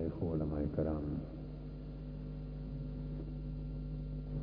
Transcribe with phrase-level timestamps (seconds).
[0.00, 1.02] مشائق و علماء کرام،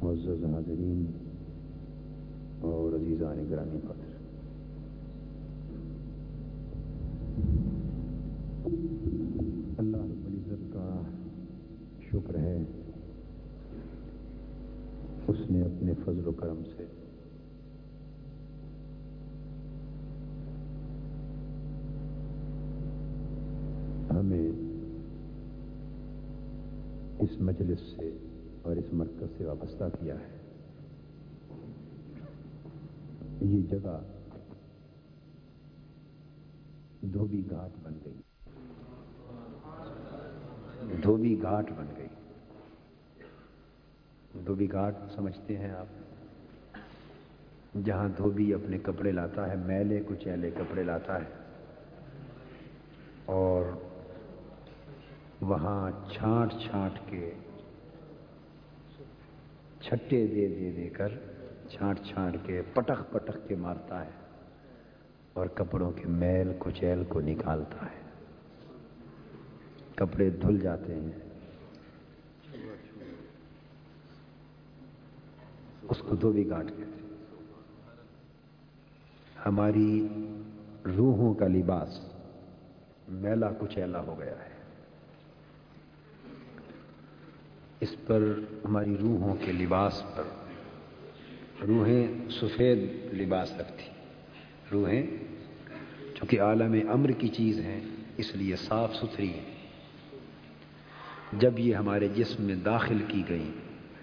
[0.02, 1.06] معزز حاضرین
[2.62, 4.16] اور عزیزان گرامی قدر
[9.78, 11.02] اللہ رب العزت کا
[12.12, 12.58] شکر ہے،
[15.28, 16.86] اس نے اپنے فضل و کرم سے
[24.10, 24.66] ہمیں
[27.32, 28.18] اس مجلس سے
[28.62, 30.38] اور اس مرکز سے وابستہ کیا ہے۔
[33.42, 34.00] یہ جگہ
[37.14, 38.14] دھوبی گھاٹ بن گئی۔
[41.04, 42.08] دھوبی گھاٹ بن گئی۔
[44.46, 45.86] دھوبی گھاٹ سمجھتے ہیں آپ۔
[47.86, 51.30] جہاں دھوبی اپنے کپڑے لاتا ہے، میلے کچیلے کپڑے لاتا ہے۔
[53.26, 53.64] اور
[55.42, 57.32] وہاں چھانٹ چھانٹ کے
[59.82, 61.08] چھٹے دے دے دے کر
[61.70, 64.10] چھانٹ چھانٹ کے پٹخ پٹخ کے مارتا ہے
[65.34, 68.08] اور کپڑوں کے میل کچیل کو نکالتا ہے۔
[69.96, 71.12] کپڑے دھل جاتے ہیں۔
[75.90, 77.16] اس کو دھوبی گاٹ کہتے
[79.46, 80.08] ہماری
[80.98, 82.00] روحوں کا لباس
[83.08, 84.57] میلا کچیلا ہو گیا ہے۔
[87.80, 88.24] اس پر
[88.66, 90.24] ہماری روحوں کے لباس پر۔
[91.68, 92.80] روحیں سفید
[93.14, 93.84] لباس رکھتی
[94.72, 95.04] روحیں
[96.16, 97.82] چونکہ عالم امر کی چیز ہیں،
[98.18, 99.58] اس لیے صاف ستھری ہیں۔
[101.34, 103.52] جب یہ ہمارے جسم میں داخل کی گئی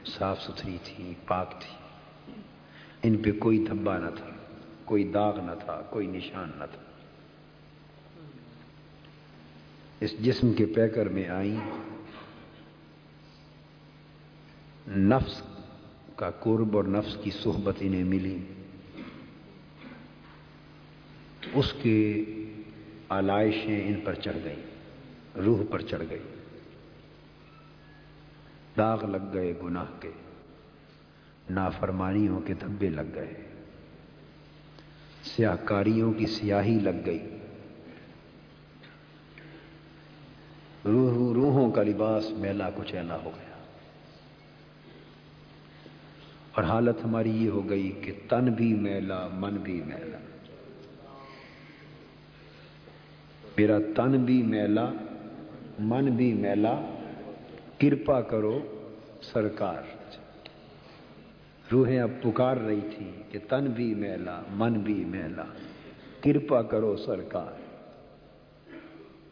[0.05, 1.77] صاف ستھری تھی پاک تھی
[3.02, 4.30] ان پہ کوئی دھبا نہ تھا،
[4.84, 6.83] کوئی داغ نہ تھا، کوئی نشان نہ تھا۔
[10.01, 11.61] اس جسم کے پیکر میں آئیں
[14.89, 15.42] نفس
[16.17, 18.39] کا قرب اور نفس کی صحبت انہیں ملی۔
[21.55, 22.24] اس کے
[23.08, 24.62] آلائشیں ان پر چڑھ گئیں،
[25.39, 26.18] روح پر چڑھ گئی
[28.77, 30.11] داغ لگ گئے گناہ کے،
[31.51, 33.34] نافرمانیوں کے دھبے لگ گئے۔
[35.24, 37.39] سیاہ کاریوں کی سیاہی لگ گئی۔
[40.84, 43.54] روح روحوں کا لباس میلا کچیلا ہو گیا۔
[46.55, 50.19] اور حالت ہماری یہ ہو گئی کہ تن بھی میلا، من بھی میلا۔
[53.57, 54.93] میرا تن بھی میلا،
[55.79, 56.81] من بھی میلا۔
[57.81, 58.61] کرپا کرو
[59.23, 59.83] سرکار۔
[61.73, 65.45] روحیں اب پکار رہی تھی کہ تن بھی میلا، من بھی میلا۔
[66.20, 67.61] کرپا کرو سرکار۔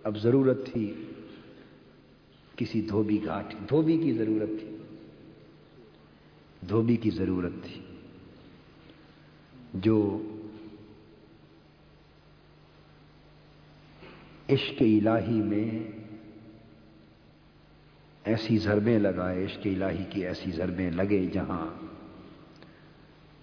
[0.05, 0.95] اب ضرورت تھی
[2.57, 4.72] کسی دھوبی گھاٹ، دھوبی کی ضرورت تھی۔
[6.69, 7.81] دھوبی کی ضرورت تھی،
[9.75, 10.21] جو
[14.51, 15.93] عشق الہی میں
[18.25, 21.67] ایسی ضربیں لگائے، عشق الہی کی ایسی ضربیں لگے جہاں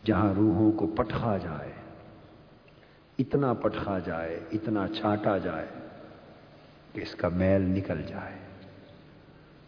[0.06, 1.72] جہاں روحوں کو پٹھا جائے،
[3.20, 5.68] اتنا پٹھا جائے، اتنا چھاٹا جائے
[6.94, 8.38] کہ اس کا میل نکل جائے۔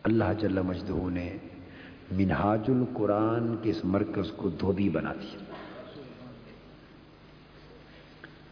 [0.04, 1.38] اللہ جل مجدہ نے
[2.12, 5.54] منہاج القرآن کے اس مرکز کو دھوبی بنا دیا۔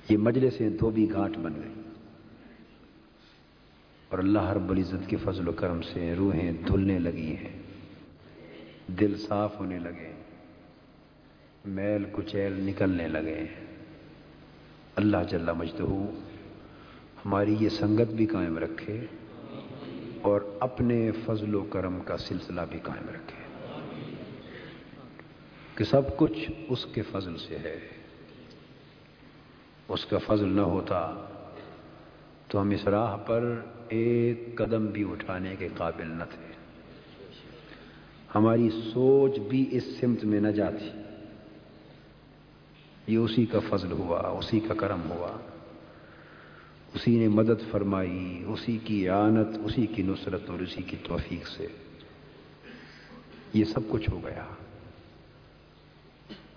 [0.10, 1.82] یہ مجلسیں دھوبی گھاٹ بن گئی۔
[4.10, 7.60] اور اللہ رب العزت کے فضل و کرم سے روحیں دھلنے لگی ہیں۔
[8.88, 10.14] دل صاف ہونے لگے۔
[11.66, 13.46] میل کچیل نکلنے لگے۔
[14.96, 15.84] اللہ جل مجدہ
[17.26, 19.06] ہماری یہ سنگت بھی قائم رکھے
[20.22, 23.39] اور اپنے فضل و کرم کا سلسلہ بھی قائم رکھے۔
[25.80, 27.80] کہ سب کچھ اس کے فضل سے ہے۔
[29.88, 31.26] اس کا فضل نہ ہوتا
[32.48, 36.54] تو ہم اس راہ پر ایک قدم بھی اٹھانے کے قابل نہ تھے۔
[38.36, 40.90] ہماری سوچ بھی اس سمت میں نہ جاتی۔
[43.08, 45.38] یہ اسی کا فضل ہوا، اسی کا کرم ہوا۔
[46.94, 51.68] اسی نے مدد فرمائی، اسی کی آنت اسی کی نصرت اور اسی کی توفیق سے۔
[53.54, 54.46] یہ سب کچھ ہو گیا۔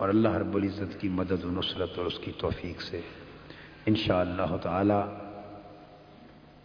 [0.03, 3.01] اور اللہ رب العزت کی مدد و نصرت اور اس کی توفیق سے
[3.85, 4.99] انشاءاللہ اللہ تعالی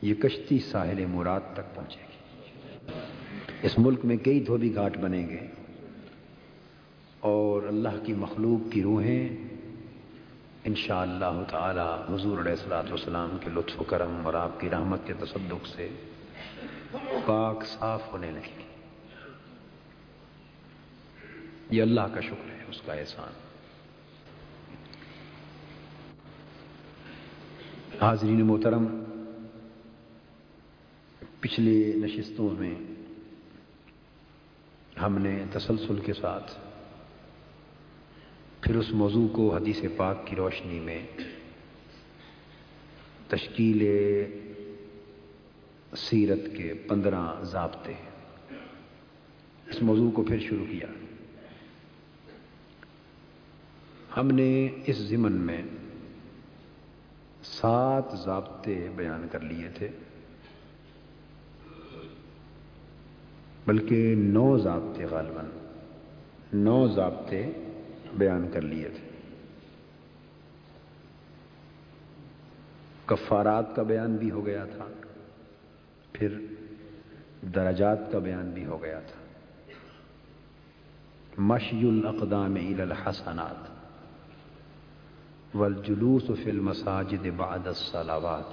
[0.03, 2.93] یہ کشتی ساحل مراد تک پہنچے گی۔
[3.63, 5.39] اس ملک میں کئی دھوبی گھاٹ بنیں گے
[7.21, 9.29] اور اللہ کی مخلوق کی روحیں
[10.65, 15.07] انشاءاللہ اللہ تعالی حضور علیہ السلاۃ والسلام کے لطف و کرم اور آپ کی رحمت
[15.07, 15.89] کے تصدق سے
[17.27, 18.67] پاک صاف ہونے لگے گی
[21.71, 23.33] یہ اللہ کا شکر ہے۔ اس کا احسان۔
[28.01, 29.05] حاضرین محترم
[31.41, 32.75] پچھلی نشستوں میں
[35.03, 36.53] ہم نے تسلسل کے ساتھ
[38.61, 41.07] پھر اس موضوع کو حدیث پاک کی روشنی میں
[43.29, 43.83] تشکیل
[45.97, 47.95] سیرت کے پندرہ ضابطے
[49.67, 50.87] اس موضوع کو پھر شروع کیا۔
[54.19, 55.63] ہم نے اس ضمن میں
[57.43, 59.89] سات ضابطے بیان کر لیے تھے۔
[63.67, 65.45] بلکہ نو ضابطے غالباً
[66.53, 67.47] نو ضابطے
[68.19, 69.09] بیان کر لیے تھے۔
[73.05, 74.85] کفارات کا بیان بھی ہو گیا تھا،
[76.13, 76.39] پھر
[77.43, 79.21] درجات کا بیان بھی ہو گیا تھا۔
[81.39, 83.78] مشی الاقدام الى الحسنات۔
[85.55, 88.51] والجلوس فی المساجد بعد الصلاوات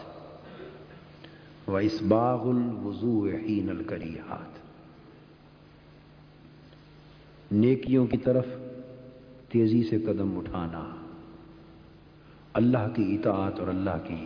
[1.69, 4.55] و اسباغ الوضوء حین الکریحات
[7.51, 8.45] نیکیوں کی طرف
[9.49, 10.95] تیزی سے قدم اٹھانا،
[12.53, 14.25] اللہ کی اطاعت اور اللہ کی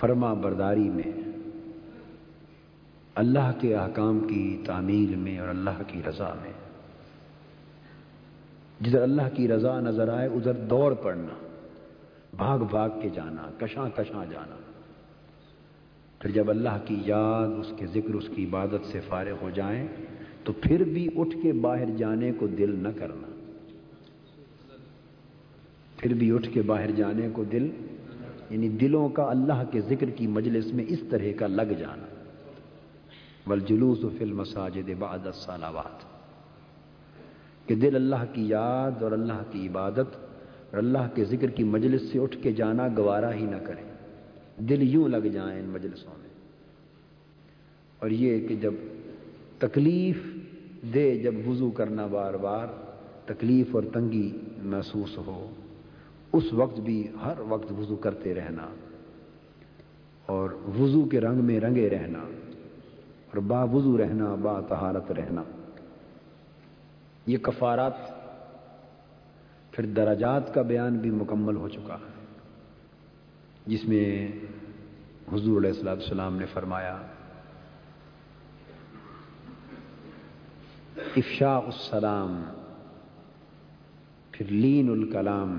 [0.00, 1.12] فرما برداری میں،
[3.14, 6.52] اللہ کے احکام کی تعمیل میں اور اللہ کی رضا میں۔
[8.80, 11.45] جدھر اللہ کی رضا نظر آئے، ادھر دوڑ پڑنا
[12.36, 14.56] بھاگ بھاگ کے جانا، کشاں کشاں جانا۔
[16.18, 19.86] پھر جب اللہ کی یاد، اس کے ذکر، اس کی عبادت سے فارغ ہو جائیں،
[20.44, 23.26] تو پھر بھی اٹھ کے باہر جانے کو دل نہ کرنا۔
[25.96, 27.70] پھر بھی اٹھ کے باہر جانے کو دل
[28.50, 32.06] یعنی دلوں کا اللہ کے ذکر کی مجلس میں اس طرح کا لگ جانا۔
[33.46, 36.04] بل جلوس و فلم ساجد بعد الصلاوات
[37.68, 40.25] کہ دل اللہ کی یاد اور اللہ کی عبادت
[40.76, 43.82] اور اللہ کے ذکر کی مجلس سے اٹھ کے جانا گوارا ہی نہ کرے۔
[44.58, 46.28] دل یوں لگ جائیں ان مجلسوں میں۔
[47.98, 48.74] اور یہ کہ جب
[49.58, 50.16] تکلیف
[50.94, 52.66] دے، جب وضو کرنا بار بار،
[53.24, 55.50] تکلیف اور تنگی محسوس ہو،
[56.32, 58.74] اس وقت بھی ہر وقت وضو کرتے رہنا
[60.26, 65.42] اور وضو کے رنگ میں رنگے رہنا اور با وضو رہنا، با طہارت رہنا،
[67.26, 68.15] یہ کفارات
[69.76, 72.24] پھر درجات کا بیان بھی مکمل ہو چکا ہے،
[73.66, 74.32] جس میں
[75.32, 77.02] حضور علیہ السلام السلام نے فرمایا،
[80.96, 82.42] افشاء السلام،
[84.32, 85.58] پھر لین الکلام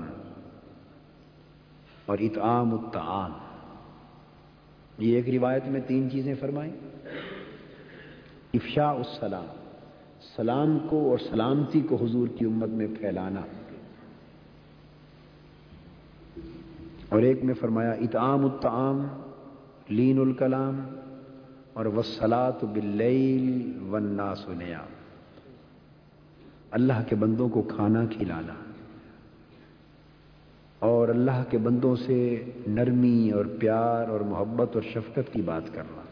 [2.06, 3.32] اور اطعام الطعام۔
[4.98, 6.72] یہ ایک روایت میں تین چیزیں فرمائیں۔
[8.54, 9.46] افشاء السلام،
[10.36, 13.40] سلام کو اور سلامتی کو حضور کی امت میں پھیلانا۔
[17.08, 19.06] اور ایک میں فرمایا، اطعام الطعام،
[19.88, 20.80] لین الکلام،
[21.72, 24.82] اور وسلاۃ بلیل وننا سنیا
[26.70, 28.54] اللہ کے بندوں کو کھانا کھلانا۔
[30.78, 36.02] اور اللہ کے بندوں سے نرمی اور پیار اور محبت اور شفقت کی بات کرنا۔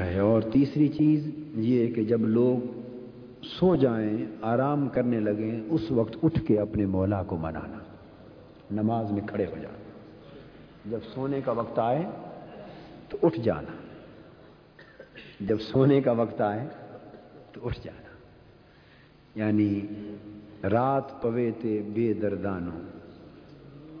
[0.00, 2.77] ہے، اور تیسری چیز یہ کہ جب لوگ
[3.42, 7.78] سو جائیں، آرام کرنے لگیں، اس وقت اٹھ کے اپنے مولا کو منانا۔
[8.70, 9.78] نماز میں کھڑے ہو جانا۔
[10.90, 12.06] جب سونے کا وقت آئے
[13.08, 13.72] تو اٹھ جانا۔
[15.40, 16.68] جب سونے کا وقت آئے
[17.52, 18.08] تو اٹھ جانا۔
[19.34, 19.80] یعنی
[20.70, 22.80] رات پوے تے بے دردانو،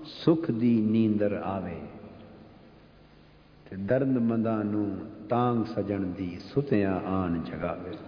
[0.06, 1.86] سکھ دی نیندر آوے۔
[3.68, 4.84] تے درد مندانو
[5.28, 8.07] تانگ سجن دی ستیاں آن جگاوے۔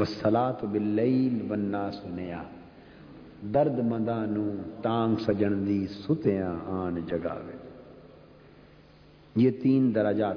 [0.00, 2.42] وسلات بلیل بننا سنیا
[3.54, 4.50] درد مندانو
[4.82, 7.56] تانگ سجن دی ستیاں آن جگاوے
[9.36, 10.36] یہ تین دراجات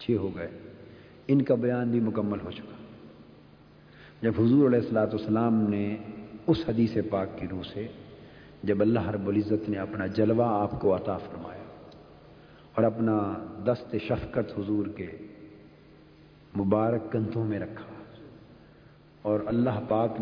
[0.00, 0.48] چھ ہو گئے۔
[1.28, 2.76] ان کا بیان بھی مکمل ہو چکا۔
[4.22, 5.96] جب حضور علیہ السلاۃ والسلام نے
[6.46, 7.86] اس حدیث پاک کی روح سے
[8.62, 11.62] جب اللہ رب العزت نے اپنا جلوہ آپ کو عطا فرمایا
[12.74, 13.34] اور اپنا
[13.66, 15.16] دست شفقت حضور کے
[16.56, 17.84] مبارک کندھوں میں رکھا۔
[19.22, 20.16] اور اللہ پاک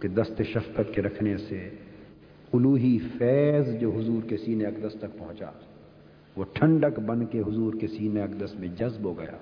[0.00, 1.70] کے دست شفقت کے رکھنے سے
[2.52, 5.50] الوہی فیض جو حضور کے سینے اقدس تک پہنچا،
[6.36, 9.36] وہ ٹھنڈک بن کے حضور کے سینے اقدس میں جذب ہو گیا۔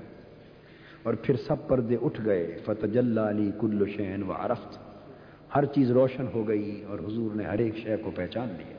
[1.03, 4.79] اور پھر سب پردے اٹھ گئے۔ فتح علی کل شین و عرفت
[5.57, 8.76] ہر چیز روشن ہو گئی اور حضور نے ہر ایک شے کو پہچان لیا۔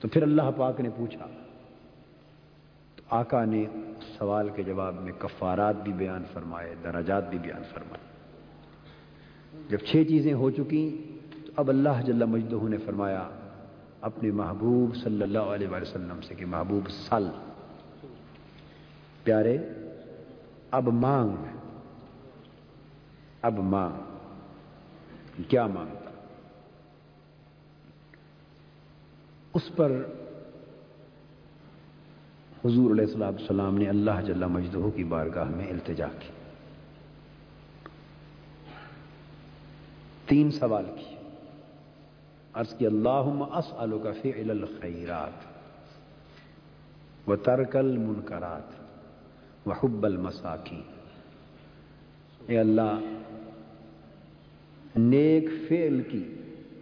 [0.00, 1.26] تو پھر اللہ پاک نے پوچھا
[3.14, 3.64] آقا نے
[4.18, 8.06] سوال کے جواب میں کفارات بھی بیان فرمائے دراجات بھی بیان فرمائے۔
[9.68, 13.28] جب چھ چیزیں ہو چکی، تو اب اللہ جل مجدہ نے فرمایا،
[14.00, 17.28] اپنے محبوب صلی اللہ علیہ وسلم سے کہ محبوب سل۔
[19.24, 19.58] پیارے،
[20.70, 21.36] اب مانگ۔
[23.42, 24.16] اب مانگ۔
[25.48, 26.10] کیا مانگتا؟
[29.54, 30.02] اس پر
[32.64, 36.28] حضور علیہ السلام السلام نے اللہ جل مجدہ کی بارگاہ میں التجا کی۔
[40.26, 41.16] تین سوال کی
[42.52, 45.44] عرض کی اللہ اسلو کا فعل الخیرات
[47.28, 50.80] و ترکل منکرات و حب المساکی
[52.46, 52.98] اے اللہ،
[54.96, 56.24] نیک فعل کی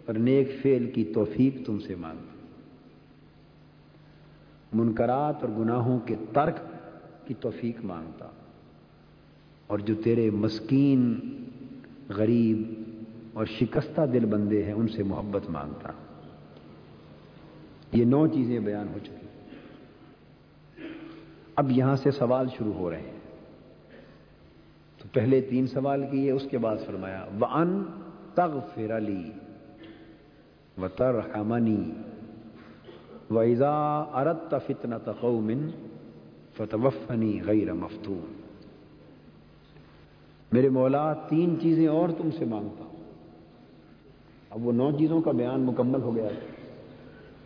[0.07, 2.32] اور نیک فعل کی توفیق تم سے مانگ
[4.73, 6.57] منکرات اور گناہوں کے ترک
[7.27, 8.29] کی توفیق مانگتا۔
[9.67, 11.21] اور جو تیرے مسکین،
[12.09, 12.73] غریب
[13.33, 15.89] اور شکستہ دل بندے ہیں، ان سے محبت مانگتا۔
[17.93, 19.27] یہ نو چیزیں بیان ہو چکی۔
[21.57, 23.21] اب یہاں سے سوال شروع ہو رہے ہیں۔
[24.99, 27.85] تو پہلے تین سوال کیے، اس کے بعد فرمایا و ان
[28.35, 29.33] تغ فر علی
[30.83, 31.15] و تر
[33.33, 35.55] وَإِذَا أَرَدْتَ فِتْنَةَ قَوْمٍ
[36.57, 38.43] فَتَوَفَّنِي غَيْرَ مَفْتُونَ۔
[40.53, 42.97] میرے مولا، تین چیزیں اور تم سے مانگتا ہوں۔
[44.51, 46.41] اب وہ نو چیزوں کا بیان مکمل ہو گیا ہے۔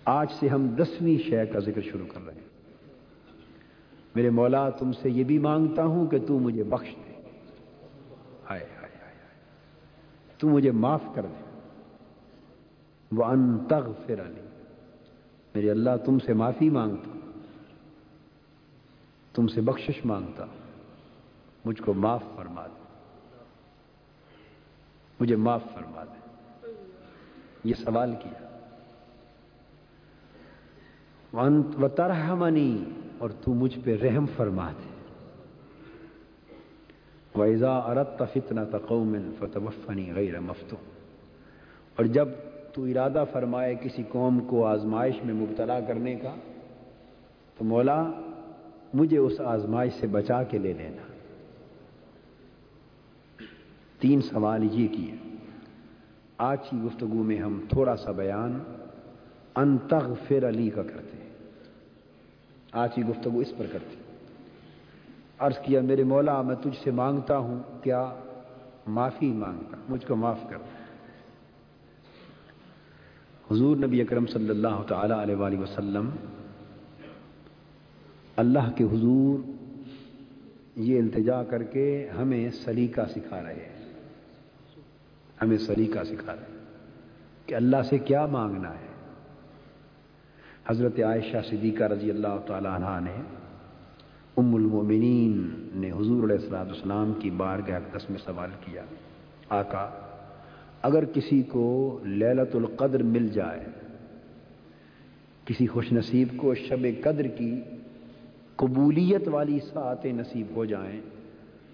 [0.05, 2.49] آج سے ہم دسویں شے کا ذکر شروع کر رہے ہیں۔
[4.15, 7.13] میرے مولا، تم سے یہ بھی مانگتا ہوں کہ تو مجھے بخش دے۔
[8.51, 9.15] ہائے ہائے ہائے
[10.39, 11.61] تو مجھے معاف کر دے۔
[13.13, 14.46] وہ ان تغ علی
[15.57, 17.31] میرے اللہ تم سے معافی مانگتا،
[19.33, 20.47] تم سے بخشش مانگتا،
[21.65, 22.83] مجھ کو معاف فرما دے۔
[25.21, 26.19] مجھے معاف فرما دے۔
[27.65, 28.59] یہ سوال کیا۔
[31.83, 32.85] و ترحمنی
[33.19, 34.91] اور تو مجھ پہ رحم فرما دے۔
[37.41, 40.77] ویزا ارت فتنا تقومن فتوفنی غیر مفتو
[41.97, 42.29] اور جب
[42.77, 46.35] تو ارادہ فرمائے کسی قوم کو آزمائش میں مبتلا کرنے کا،
[47.59, 48.11] تو مولا
[48.95, 51.13] مجھے اس آزمائش سے بچا کے لے لینا۔
[54.01, 55.37] تین سوال یہ کیے۔
[56.39, 58.59] آج کی گفتگو میں ہم تھوڑا سا بیان۔
[59.57, 61.31] انتغ فر علی کا کرتے ہیں۔
[62.73, 63.97] آج کی گفتگو اس پر کرتے
[65.39, 68.13] عرض کیا، میرے مولا، میں تجھ سے مانگتا ہوں، کیا؟
[68.87, 70.57] معافی مانگتا، مجھ کو معاف کر۔
[73.51, 76.11] حضور نبی اکرم صلی اللہ تعالی علیہ وآلہ وسلم،
[78.37, 79.51] اللہ کے حضور
[80.77, 83.93] یہ التجا کر کے ہمیں سلیقہ سکھا رہے ہیں۔
[85.43, 86.59] ہمیں سلیقہ سکھا رہے ہیں
[87.47, 88.87] کہ اللہ سے کیا مانگنا ہے۔
[90.69, 93.23] حضرت عائشہ صدیقہ رضی اللہ تعالی عنہ نے
[94.37, 98.83] ام المومنین نے حضور علیہ السلام السلام کی بار اقدس میں سوال کیا۔
[99.49, 100.06] آقا
[100.87, 103.65] اگر کسی کو للت القدر مل جائے،
[105.45, 107.61] کسی خوش نصیب کو شب قدر کی
[108.57, 111.01] قبولیت والی ساتیں نصیب ہو جائیں،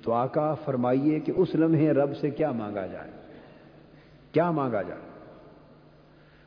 [0.02, 3.10] تو آقا فرمائیے کہ اس لمحے رب سے کیا مانگا جائے؟
[4.32, 5.00] کیا مانگا جائے؟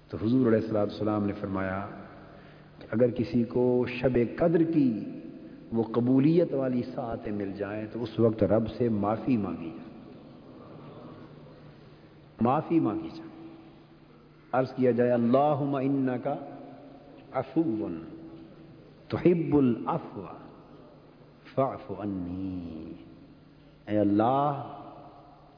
[0.10, 1.88] تو حضور علیہ السلام السلام نے فرمایا
[2.80, 5.00] کہ اگر کسی کو شب قدر کی
[5.74, 9.85] وہ قبولیت والی ساتیں مل جائیں، تو اس وقت رب سے معافی مانگی جائے۔
[12.42, 13.48] معافی مانگی جائے۔
[14.52, 16.36] عرض کیا جائے اللہ ان کا
[17.32, 17.88] افو
[19.08, 20.34] تو ہب الفوا
[21.54, 22.94] فاف انی
[23.88, 24.78] اے اللہ،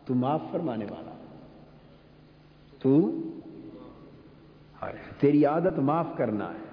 [0.06, 1.12] تو معاف فرمانے والا۔
[2.80, 3.12] تو
[5.20, 6.68] تیری عادت معاف کرنا ہے۔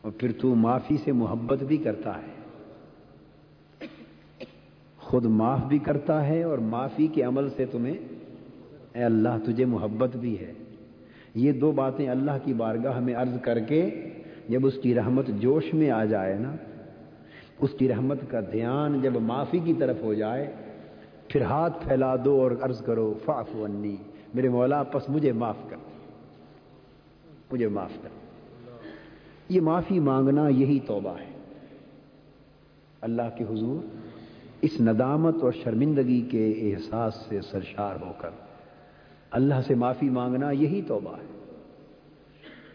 [0.00, 2.40] اور پھر تو معافی سے محبت بھی کرتا ہے۔
[4.98, 8.09] خود معاف بھی کرتا ہے اور معافی کے عمل سے تمہیں
[8.94, 10.52] اے اللہ، تجھے محبت بھی ہے۔
[11.34, 14.08] یہ دو باتیں اللہ کی بارگاہ میں عرض کر کے
[14.48, 16.52] جب اس کی رحمت جوش میں آ جائے نا،
[17.60, 20.52] اس کی رحمت کا دھیان جب معافی کی طرف ہو جائے،
[21.28, 23.96] پھر ہاتھ پھیلا دو اور عرض کرو فاف ونی
[24.34, 25.76] میرے مولا، پس مجھے معاف کر،
[27.52, 28.08] مجھے معاف کر۔
[29.48, 31.30] یہ معافی مانگنا یہی توبہ ہے۔
[33.00, 33.86] اللہ کے حضور،
[34.60, 38.49] اس ندامت اور شرمندگی کے احساس سے سرشار ہو کر۔
[39.30, 41.26] اللہ سے معافی مانگنا یہی توبہ ہے۔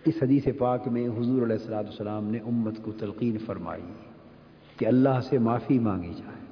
[0.06, 3.84] اس حدیث پاک میں حضور علیہ السلاۃ السلام نے امت کو تلقین فرمائی
[4.78, 6.46] کہ اللہ سے معافی مانگی جائے۔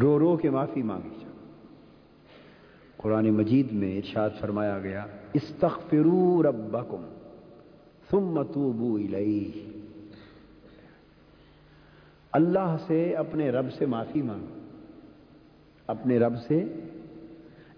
[0.00, 1.32] رو رو کے معافی مانگی جائے۔
[2.96, 7.04] قرآن مجید میں ارشاد فرمایا گیا، استغفروا ربکم
[8.10, 9.70] ثم توبوا الیہ۔
[12.32, 14.58] اللہ سے اپنے رب سے معافی مانگو۔
[15.86, 16.64] اپنے رب سے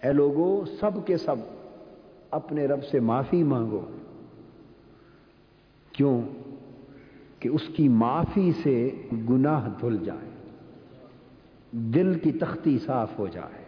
[0.04, 1.36] اے لوگوں سب کے سب
[2.30, 3.80] اپنے رب سے معافی مانگو۔
[5.92, 6.20] کیوں؟
[7.38, 8.90] کہ اس کی معافی سے
[9.30, 10.30] گناہ دھل جائے،
[11.72, 13.64] دل کی تختی صاف ہو جائے۔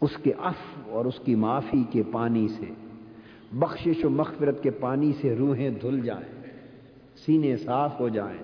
[0.00, 2.66] اس کے اف اور اس کی معافی کے پانی سے،
[3.52, 6.42] بخشش و مغفرت کے پانی سے روحیں دھل جائیں،
[7.16, 8.42] سینے صاف ہو جائیں۔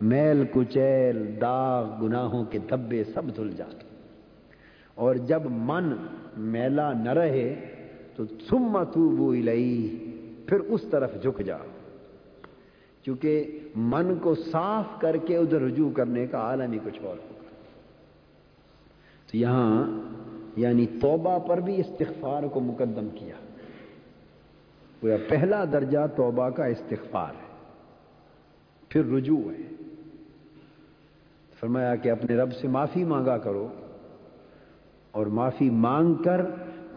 [0.00, 3.85] میل، کچیل، داغ، گناہوں کے دبے سب دھل جائیں
[4.96, 5.84] اور جب من
[6.36, 7.74] میلا نہ رہے
[8.16, 9.32] تو سم تو
[10.46, 11.66] پھر اس طرف جھک جاؤ
[13.02, 17.42] کیونکہ من کو صاف کر کے ادھر رجوع کرنے کا عالم ہی کچھ اور ہوگا۔
[19.30, 20.00] تو یہاں
[20.56, 23.34] یعنی توبہ پر بھی استغفار کو مقدم کیا۔
[25.02, 27.56] وہ پہلا درجہ توبہ کا استغفار ہے۔
[28.88, 29.74] پھر رجوع ہے۔
[31.60, 33.68] فرمایا کہ اپنے رب سے معافی مانگا کرو۔
[35.16, 36.40] اور معافی مانگ کر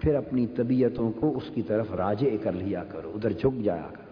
[0.02, 4.10] پھر اپنی طبیعتوں کو اس کی طرف راجے کر لیا کرو، ادھر جھک جایا کرو۔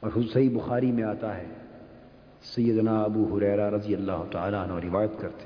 [0.00, 1.46] اور صحیح بخاری میں آتا ہے،
[2.42, 5.44] سیدنا ابو حریرا رضی اللہ تعالیٰ عنہ روایت کرتے۔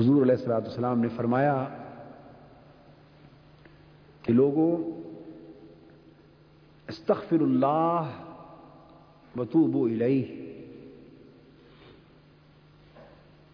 [0.00, 1.64] حضور علیہ السلاۃ السلام نے فرمایا
[4.22, 4.76] کہ لوگوں،
[6.88, 8.10] استغفر اللہ
[9.36, 10.43] بتوبو الیہ۔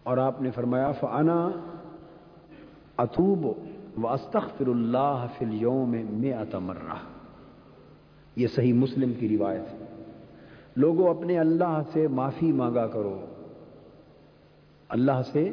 [0.03, 1.49] اور آپ نے فرمایا فانا
[2.97, 3.45] اتوب
[4.03, 6.93] و استغفر اللہ فلیوں میں میں اتمرہ
[8.35, 10.03] یہ صحیح مسلم کی روایت ہے۔
[10.75, 13.19] لوگوں، اپنے اللہ سے معافی مانگا کرو۔
[14.89, 15.49] اللہ سے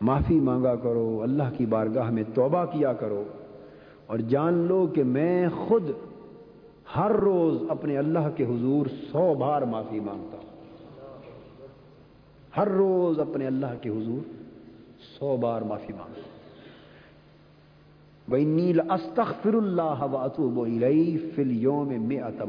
[0.00, 3.22] معافی مانگا کرو۔ اللہ کی بارگاہ میں توبہ کیا کرو۔
[4.06, 5.90] اور جان لو کہ میں خود
[6.96, 10.45] ہر روز اپنے اللہ کے حضور سو بار معافی مانگتا ہوں۔
[12.56, 14.20] ہر روز اپنے اللہ کے حضور
[15.18, 16.36] سو بار معافی مانگتا ہوں۔
[18.28, 22.42] بھائی نیل استخر اللہ واتوب الیہ فی اليوم مئات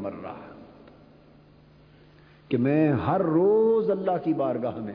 [2.50, 4.93] کہ میں ہر روز اللہ کی بارگاہ میں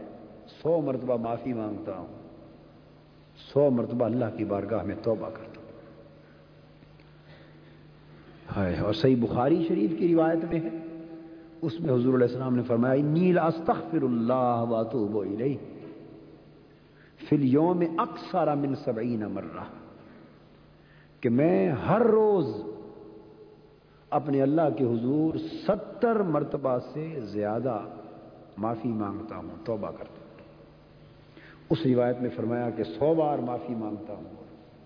[0.63, 2.07] سو مرتبہ معافی مانگتا ہوں۔
[3.53, 5.63] سو مرتبہ اللہ کی بارگاہ میں توبہ کرتا ہوں۔
[8.57, 10.92] ہے اور صحیح بخاری شریف کی روایت میں ہے
[11.63, 15.57] اس میں حضور علیہ السلام نے فرمایا نیل استغفر اللہ واتوب الیہ.
[17.21, 19.65] فی اليوم اکثر من سبعین مرہ،
[21.23, 22.47] کہ میں ہر روز
[24.11, 27.79] اپنے اللہ کے حضور ستر مرتبہ سے زیادہ
[28.59, 30.31] معافی مانگتا ہوں، توبہ کرتا ہوں۔
[31.71, 34.35] اس روایت میں فرمایا کہ سو بار معافی مانگتا ہوں،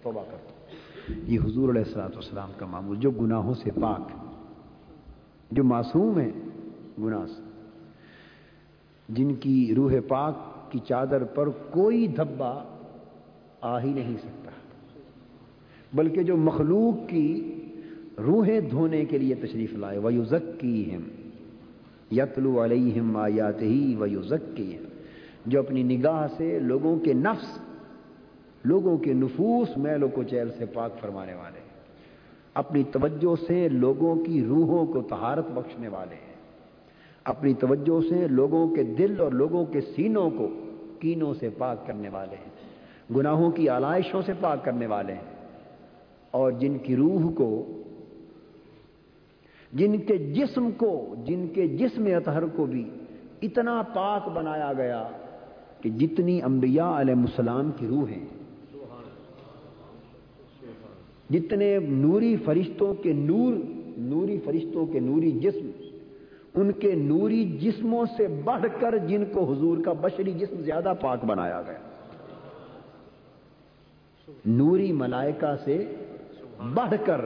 [0.02, 4.12] توبہ کرتا ہوں۔ یہ حضور علیہ السلاۃ والسلام کا معمول، جو گناہوں سے پاک،
[5.50, 6.30] جو معصوم ہیں
[7.02, 7.42] گناہ سے۔
[9.08, 10.34] جن کی روح پاک
[10.72, 12.62] کی چادر پر کوئی دھبا
[13.60, 14.50] آ ہی نہیں سکتا۔
[15.94, 17.52] بلکہ جو مخلوق کی
[18.18, 20.96] روحیں دھونے کے لیے تشریف لائے وہ ذکی
[22.10, 24.06] یتلو علیہم آیات ہی وہ
[25.46, 27.58] جو اپنی نگاہ سے لوگوں کے نفس،
[28.64, 31.60] لوگوں کے نفوس میل و چیل سے پاک فرمانے والے،
[32.54, 36.25] اپنی توجہ سے لوگوں کی روحوں کو تہارت بخشنے والے
[37.26, 40.48] اپنی توجہ سے لوگوں کے دل اور لوگوں کے سینوں کو
[41.00, 42.50] کینوں سے پاک کرنے والے ہیں۔
[43.16, 45.36] گناہوں کی آلائشوں سے پاک کرنے والے ہیں۔
[46.30, 47.82] اور جن کی روح کو،
[49.72, 52.90] جن کے جسم کو، جن کے جسم اطہر کو بھی
[53.42, 55.08] اتنا پاک بنایا گیا
[55.80, 58.26] کہ جتنی انبیاء علیہ السلام کی روح ہیں۔
[61.30, 63.54] جتنے نوری فرشتوں کے نور،
[63.98, 65.70] نوری فرشتوں کے نوری جسم
[66.56, 71.24] ان کے نوری جسموں سے بڑھ کر جن کو حضور کا بشری جسم زیادہ پاک
[71.24, 71.78] بنایا گیا۔
[74.46, 75.94] نوری ملائکہ سے
[76.74, 77.20] بڑھ کر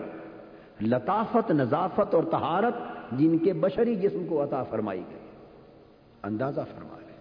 [0.82, 2.74] لطافت، نظافت اور تہارت
[3.18, 5.18] جن کے بشری جسم کو عطا فرمائی گئی۔
[6.22, 7.16] اندازہ فرما لیں۔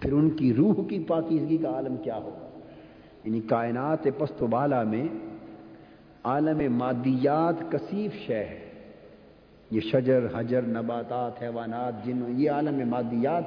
[0.00, 2.58] پھر ان کی روح کی پاکیزگی کا عالم کیا ہوگا؟
[3.24, 5.08] یعنی کائنات پست و بالا میں
[6.24, 8.65] عالم مادیات کثیف شے ہے۔
[9.70, 13.42] یہ شجر، حجر، نباتات، حیوانات، جن، یہ عالم مادیات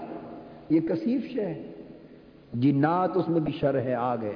[0.70, 1.72] یہ کثیف شے ہے
[2.54, 4.36] جنات اس میں بھی شر ہے، آگ ہے۔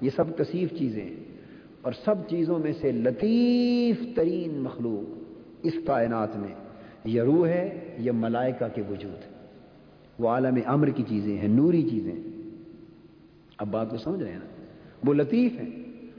[0.00, 1.16] یہ سب کثیف چیزیں ہیں۔
[1.82, 5.18] اور سب چیزوں میں سے لطیف ترین مخلوق
[5.62, 6.54] اس کائنات میں
[7.04, 9.18] یہ روح ہے، یہ ملائکہ کے وجود۔
[10.18, 12.12] وہ عالم امر کی چیزیں ہیں، نوری چیزیں
[13.58, 14.64] اب بات کو سمجھ رہے ہیں نا؟
[15.04, 15.70] وہ لطیف ہیں،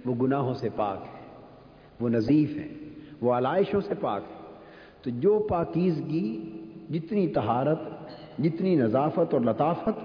[0.06, 1.28] وہ گناہوں سے پاک ہے
[2.00, 2.90] وہ نظیف ہیں،
[3.22, 4.35] وہ علائشوں سے پاک ہے
[5.06, 6.52] تو جو پاکیزگی،
[6.90, 7.80] جتنی تہارت
[8.40, 10.00] جتنی نظافت اور لطافت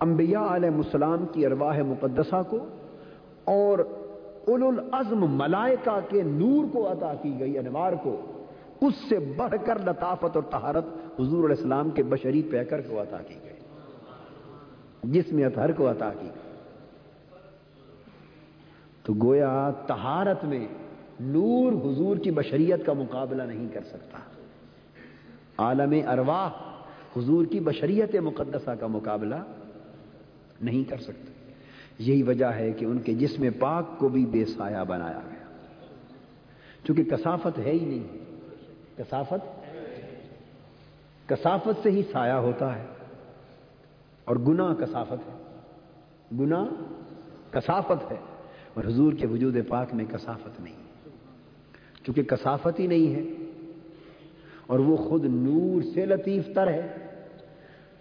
[0.00, 2.58] انبیاء علیہ السلام کی ارواح مقدسہ کو
[3.44, 3.78] اور
[4.46, 8.20] اول العزم ملائکہ کے نور کو عطا کی گئی، انوار کو،
[8.80, 10.84] اس سے بڑھ کر لطافت اور تہارت
[11.20, 16.10] حضور علیہ السلام کے بشری پیکر کو عطا کی گئی جس میں اطہر کو عطا
[16.20, 16.42] کی گئی۔
[19.02, 20.66] تو گویا تہارت میں
[21.20, 24.18] نور حضور کی بشریت کا مقابلہ نہیں کر سکتا۔
[25.58, 26.50] عالم ارواح،
[27.16, 29.34] حضور کی بشریت مقدسہ کا مقابلہ
[30.60, 31.52] نہیں کر سکتے۔
[31.98, 35.46] یہی وجہ ہے کہ ان کے جسم پاک کو بھی بے سایہ بنایا گیا۔
[36.84, 38.18] چونکہ کثافت ہے ہی نہیں۔
[38.96, 39.70] کثافت؟
[41.28, 42.86] کثافت سے ہی سایہ ہوتا ہے۔
[44.24, 45.60] اور گناہ کثافت ہے۔
[46.40, 46.64] گناہ
[47.50, 48.16] کثافت ہے۔
[48.74, 51.08] اور حضور کے وجود پاک میں کثافت نہیں۔
[52.04, 53.43] چونکہ کثافت ہی نہیں ہے۔
[54.66, 56.88] اور وہ خود نور سے لطیف تر ہے۔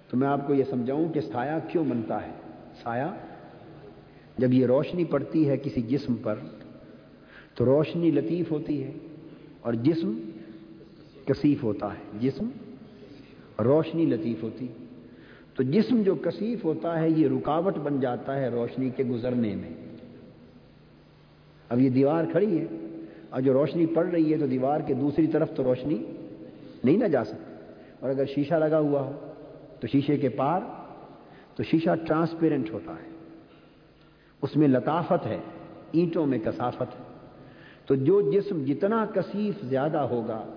[0.09, 2.31] تو میں آپ کو یہ سمجھاؤں کہ سایہ کیوں بنتا ہے؟
[2.83, 3.15] سایہ؟
[4.37, 6.35] جب یہ روشنی پڑتی ہے کسی جسم پر،
[7.55, 8.91] تو روشنی لطیف ہوتی ہے
[9.61, 10.29] اور جسم
[11.25, 12.49] کثیف ہوتا ہے۔ جسم
[13.63, 14.67] روشنی لطیف ہوتی۔
[15.55, 19.69] تو جسم جو کثیف ہوتا ہے، یہ رکاوٹ بن جاتا ہے روشنی کے گزرنے میں۔
[21.69, 22.65] اب یہ دیوار کھڑی ہے
[23.29, 25.97] اور جو روشنی پڑ رہی ہے، تو دیوار کے دوسری طرف تو روشنی
[26.83, 27.53] نہیں نہ جا سکتی
[27.99, 29.33] اور اگر شیشہ لگا ہوا ہو
[29.79, 30.61] تو شیشے کے پار
[31.55, 33.09] تو شیشہ ٹرانسپیرنٹ ہوتا ہے۔
[34.41, 35.39] اس میں لطافت ہے،
[35.91, 37.03] اینٹوں میں کثافت ہے۔
[37.85, 40.47] تو جو جسم جتنا کثیف زیادہ ہوگا،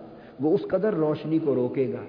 [0.40, 2.04] وہ اس قدر روشنی کو روکے گا۔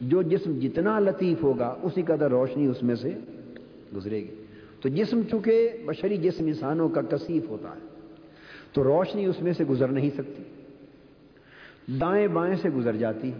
[0.00, 3.10] جو جسم جتنا لطیف ہوگا، اسی قدر روشنی اس میں سے
[3.96, 4.34] گزرے گی۔
[4.80, 7.86] تو جسم چونکہ بشری جسم انسانوں کا کثیف ہوتا ہے،
[8.72, 10.42] تو روشنی اس میں سے گزر نہیں سکتی۔
[11.88, 13.32] دائیں بائیں سے گزر جاتی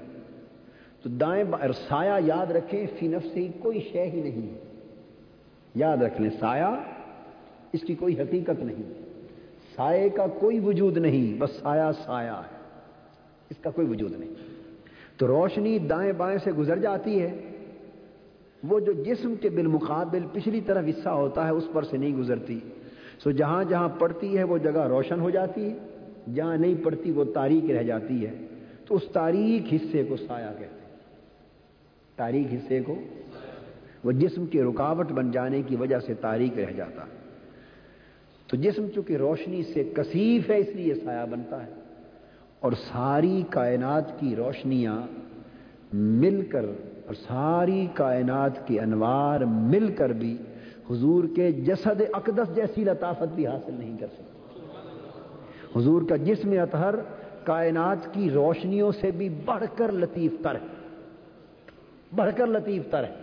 [1.03, 4.59] تو دائیں بائیں سایہ یاد رکھیں، فی نفس سے کوئی شے ہی نہیں۔
[5.75, 6.75] یاد رکھ لیں، سایہ
[7.73, 8.93] اس کی کوئی حقیقت نہیں۔
[9.77, 12.57] سائے کا کوئی وجود نہیں، بس سایہ سایہ ہے۔
[13.51, 14.35] اس کا کوئی وجود نہیں۔
[15.17, 17.41] تو روشنی دائیں بائیں سے گزر جاتی ہے۔
[18.69, 22.61] وہ جو جسم کے بالمقابل پچھلی طرف حصہ ہوتا ہے، اس پر سے نہیں گزرتی۔
[23.19, 25.96] سو جہاں جہاں پڑتی ہے، وہ جگہ روشن ہو جاتی ہے۔
[26.35, 28.47] جہاں نہیں پڑتی وہ تاریخ رہ جاتی ہے۔
[28.87, 30.97] تو اس تاریخ حصے کو سایہ کہتے ہیں۔
[32.17, 32.97] تاریخ حصے کو
[34.05, 37.05] وہ جسم کی رکاوٹ بن جانے کی وجہ سے تاریخ رہ جاتا۔
[38.47, 41.71] تو جسم چونکہ روشنی سے کثیف ہے، اس لیے سایہ بنتا ہے۔
[42.61, 45.03] اور ساری کائنات کی روشنیاں
[45.93, 46.65] مل کر،
[47.07, 50.37] اور ساری کائنات کے انوار مل کر بھی
[50.91, 54.36] حضور کے جسد اقدس جیسی لطافت بھی حاصل نہیں کر سکتے۔
[55.77, 56.95] حضور کا جسم اطہر
[57.45, 60.67] کائنات کی روشنیوں سے بھی بڑھ کر لطیف تر ہے۔
[62.15, 63.15] بڑھ کر لطیف تر ہے۔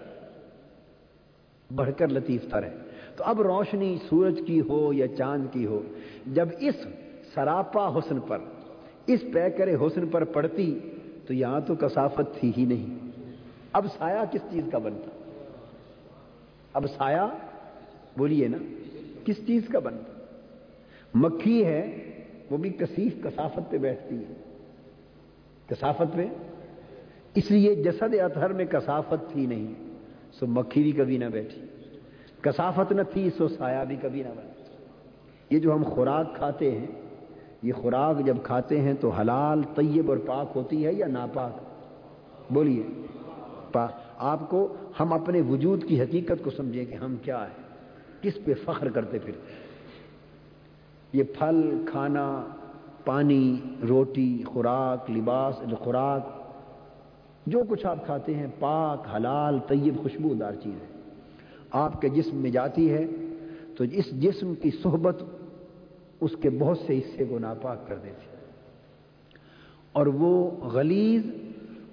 [1.76, 2.74] بڑھ کر لطیف تر ہے۔
[3.16, 5.82] تو اب روشنی سورج کی ہو یا چاند کی ہو،
[6.28, 6.76] جب اس
[7.34, 8.38] سراپا حسن پر،
[9.08, 10.80] اس پیکر حسن پر پڑتی،
[11.28, 13.12] تو یہاں تو کثافت تھی ہی نہیں۔
[13.74, 15.32] اب سایہ کس چیز کا بنتا؟
[16.74, 17.38] اب سایہ،
[18.18, 18.58] بولیے نا،
[19.26, 20.20] کس چیز کا بنتا؟
[21.14, 22.03] مکھی ہے
[22.54, 24.34] وہ بھی کثیف کثافت پہ بیٹھتی ہے۔
[25.68, 26.28] کثافت پہ؟
[27.36, 29.74] اس لیے جسد اطہر میں کثافت تھی نہیں،
[30.32, 31.62] سو مکھی بھی کبھی نہ بیٹھی۔
[32.42, 34.52] کثافت نہ تھی، سو سایہ بھی کبھی نہ بنا۔
[35.50, 36.88] یہ جو ہم خوراک کھاتے ہیں،
[37.64, 41.64] یہ خوراک جب کھاتے ہیں تو حلال، طیب اور پاک ہوتی ہے یا ناپاک؟
[42.54, 42.84] بولیے۔
[43.72, 47.64] پاک۔ آپ کو، ہم اپنے وجود کی حقیقت کو سمجھیں کہ ہم کیا ہیں،
[48.22, 49.73] کس پہ فخر کرتے پھرتے
[51.14, 52.46] یہ پھل، کھانا،
[53.06, 56.28] پانی، روٹی، خوراک، لباس، خوراک،
[57.46, 61.02] جو کچھ آپ کھاتے ہیں، پاک، حلال، طیب، خوشبودار چیز ہے۔
[61.72, 63.08] آپ کے جسم میں جاتی ہے،
[63.78, 65.24] تو اس جسم کی صحبت
[66.22, 68.38] اس کے بہت سے حصے کو ناپاک کر دیتی ہے۔
[69.92, 71.26] اور وہ غلیظ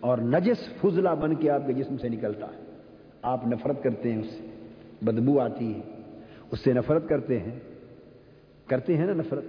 [0.00, 2.64] اور نجس فضلہ بن کے آپ کے جسم سے نکلتا ہے۔
[3.22, 4.46] آپ نفرت کرتے ہیں، اس سے
[5.02, 5.80] بدبو آتی ہے،
[6.50, 7.69] اس سے نفرت کرتے ہیں۔
[8.70, 9.44] کرتے ہیں نا نفرت۔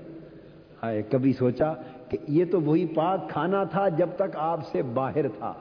[0.84, 1.74] ہائے، کبھی سوچا
[2.10, 5.54] کہ یہ تو وہی پاک کھانا تھا جب تک آپ سے باہر تھا۔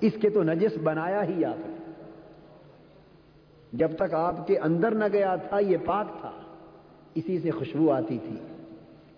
[0.00, 1.92] اس کے تو نجس بنایا ہی آپ نے۔
[3.72, 6.30] جب تک آپ کے اندر نہ گیا تھا، یہ پاک تھا۔
[7.14, 8.36] اسی سے خوشبو آتی تھی۔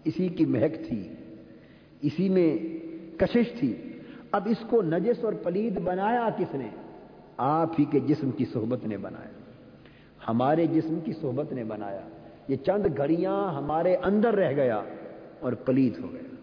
[0.04, 1.08] اسی کی مہک تھی۔
[2.02, 2.58] اسی میں
[3.18, 3.76] کشش تھی۔
[4.32, 6.68] اب اس کو نجس اور پلید بنایا کس نے؟
[7.36, 9.28] آپ ہی کے جسم کی صحبت نے بنایا۔
[10.28, 12.00] ہمارے جسم کی صحبت نے بنایا۔
[12.48, 14.80] یہ چند گھڑیاں ہمارے اندر رہ گیا
[15.40, 16.34] اور پلید ہو گیا۔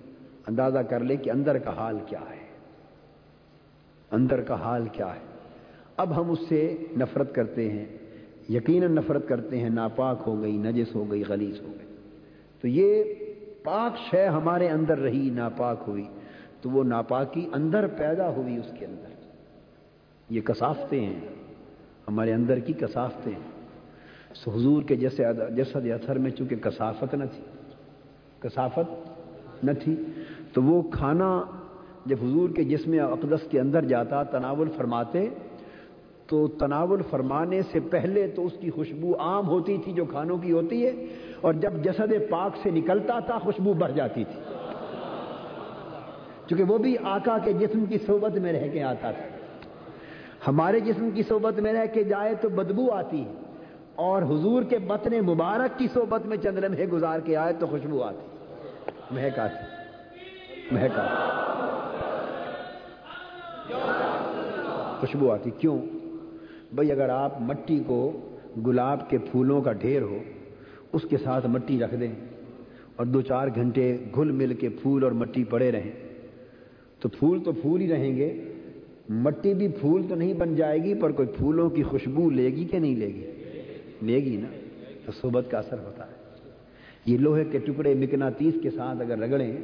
[0.48, 2.42] اندازہ کر لے کہ اندر کا حال کیا ہے۔
[4.12, 5.20] اندر کا حال کیا ہے۔
[5.98, 7.86] اب ہم اس سے نفرت کرتے ہیں۔
[8.50, 11.96] یقیناً نفرت کرتے ہیں، ناپاک ہو گئی، نجس ہو گئی، غلیظ ہو گئی۔
[12.62, 13.04] تو یہ
[13.64, 16.08] پاک شے ہمارے اندر رہی، ناپاک ہوئی۔
[16.62, 19.14] تو وہ ناپاکی اندر پیدا ہوئی اس کے اندر۔
[20.30, 21.20] یہ کسافتیں ہیں۔
[22.08, 23.51] ہمارے اندر کی کسافتیں ہیں۔
[24.48, 25.24] حضور کے جیسے
[25.56, 27.44] جسد اثر میں چونکہ کسافت نہ تھی۔
[28.40, 29.10] کسافت
[29.64, 29.96] نہ تھی۔
[30.54, 31.44] تو وہ کھانا
[32.06, 35.30] جب حضور کے جسم اقدس کے اندر جاتا، تناول فرماتے،
[36.28, 40.52] تو تناول فرمانے سے پہلے تو اس کی خوشبو عام ہوتی تھی جو کھانوں کی
[40.52, 41.06] ہوتی ہے،
[41.42, 44.42] اور جب جسد پاک سے نکلتا تھا، خوشبو بڑھ جاتی تھی۔
[46.50, 49.24] چونکہ وہ بھی آقا کے جسم کی صحبت میں رہ کے آتا تھا۔
[50.48, 53.34] ہمارے جسم کی صحبت میں رہ کے جائے تو بدبو آتی ہے۔
[53.96, 58.04] اور حضور کے بطن مبارک کی صحبت میں چند لمحے گزار کے آئے تو خوشبو
[58.04, 58.28] آتی۔
[59.12, 59.66] مہک آتی۔
[60.72, 61.32] مہک آتی۔
[65.00, 65.80] خوشبو آتی۔ کیوں؟
[66.74, 68.12] بھائی اگر آپ مٹی کو
[68.66, 70.18] گلاب کے پھولوں کا ڈھیر ہو،
[70.94, 72.12] اس کے ساتھ مٹی رکھ دیں
[72.96, 75.92] اور دو چار گھنٹے گھل مل کے پھول اور مٹی پڑے رہیں،
[77.00, 78.54] تو پھول تو پھول ہی رہیں گے۔
[79.10, 82.66] مٹی بھی پھول تو نہیں بن جائے گی، پر کوئی پھولوں کی خوشبو لے گی
[82.66, 83.41] کہ نہیں لے گی؟
[84.04, 84.48] لے گی نا،
[85.06, 86.22] تو صحبت کا اثر ہوتا ہے۔
[87.06, 89.58] یہ لوہے کے ٹکڑے مکناتیس کے ساتھ اگر رگڑیں،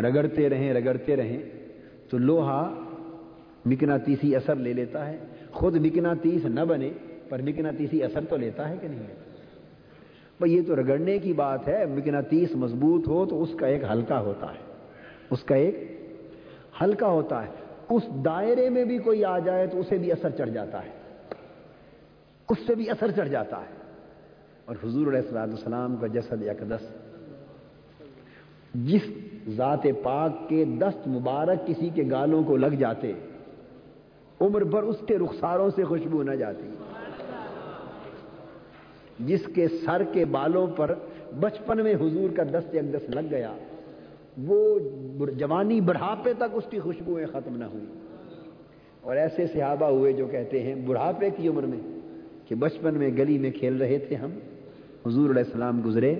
[0.00, 1.42] رگڑتے رہیں رگڑتے رہیں،
[2.08, 2.74] تو لوہا
[3.64, 5.16] مکناتیسی اثر لے لیتا ہے۔
[5.50, 6.90] خود مکناتیس نہ بنے،
[7.28, 9.14] پر مکناتیسی اثر تو لیتا ہے کہ نہیں؟ لیتا
[10.38, 14.20] بھائی، یہ تو رگڑنے کی بات ہے۔ مکناتیس مضبوط ہو تو اس کا ایک ہلکا
[14.20, 14.72] ہوتا ہے۔
[15.30, 16.00] اس کا ایک
[16.80, 17.50] ہلکا ہوتا ہے۔
[17.90, 21.01] اس دائرے میں بھی کوئی آ جائے تو اسے بھی اثر چڑھ جاتا ہے۔
[22.52, 23.82] اس سے بھی اثر چڑھ جاتا ہے۔
[24.64, 26.88] اور حضور علیہ السلام السلام کا جسد اقدس،
[28.74, 29.02] جس
[29.48, 33.12] ذات پاک کے دست مبارک کسی کے گالوں کو لگ جاتے،
[34.40, 36.68] عمر بھر اس کے رخساروں سے خوشبو نہ جاتی۔
[39.18, 40.94] جس کے سر کے بالوں پر
[41.40, 43.52] بچپن میں حضور کا دست اقدس لگ گیا،
[44.46, 44.78] وہ
[45.30, 47.86] جوانی بڑھاپے تک اس کی خوشبوئیں ختم نہ ہوئی
[49.00, 52.01] اور ایسے صحابہ ہوئے جو کہتے ہیں، بڑھاپے کی عمر میں
[52.52, 54.30] کہ بچپن میں گلی میں کھیل رہے تھے ہم،
[55.06, 56.14] حضور علیہ السلام گزرے،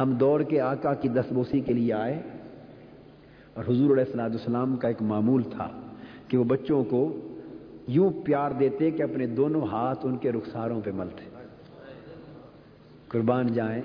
[0.00, 2.20] ہم دوڑ کے آقا کی دس بوسی کے لیے آئے،
[3.54, 5.68] اور حضور علیہ السلام السلام کا ایک معمول تھا
[6.28, 7.00] کہ وہ بچوں کو
[7.88, 11.24] یوں پیار دیتے کہ اپنے دونوں ہاتھ ان کے رخساروں پہ ملتے
[13.08, 13.82] قربان جائیں،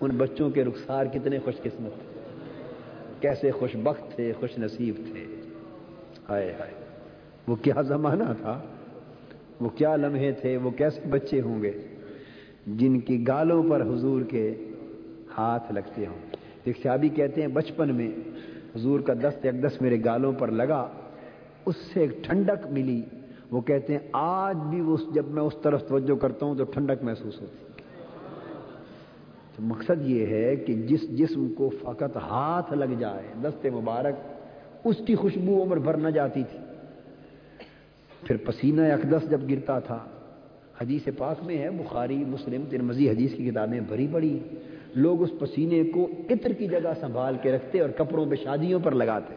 [0.00, 2.22] ان بچوں کے رخسار کتنے خوش قسمت تھے۔
[3.20, 5.24] کیسے خوش بخت تھے، خوش نصیب تھے۔
[6.28, 6.74] ہائے ہائے،
[7.48, 8.60] وہ کیا زمانہ تھا؟
[9.60, 11.72] وہ کیا لمحے تھے، وہ کیسے بچے ہوں گے؟
[12.66, 14.54] جن کی گالوں پر حضور کے
[15.38, 18.10] ہاتھ لگتے ہوں۔ ایک صحابی کہتے ہیں، بچپن میں
[18.76, 20.88] حضور کا دست اقدس میرے گالوں پر لگا،
[21.66, 23.02] اس سے ایک ٹھنڈک ملی۔
[23.50, 27.04] وہ کہتے ہیں، آج بھی اس، جب میں اس طرف توجہ کرتا ہوں تو ٹھنڈک
[27.04, 27.56] محسوس ہوتی
[29.56, 34.14] تو مقصد یہ ہے کہ جس جسم کو فقط ہاتھ لگ جائے، دست مبارک،
[34.84, 36.58] اس کی خوشبو عمر بھر نہ جاتی تھی۔
[38.26, 39.98] پھر پسینہ اقدس جب گرتا تھا،
[40.80, 44.38] حدیث پاک میں ہے، بخاری، مسلم ترمزی حدیث کی کتابیں بھری بڑی
[44.94, 48.92] لوگ اس پسینے کو عطر کی جگہ سنبھال کے رکھتے اور کپڑوں پہ شادیوں پر
[48.92, 49.34] لگاتے۔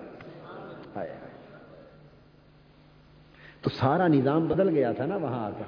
[3.62, 5.64] تو سارا نظام بدل گیا تھا نا وہاں آ کر۔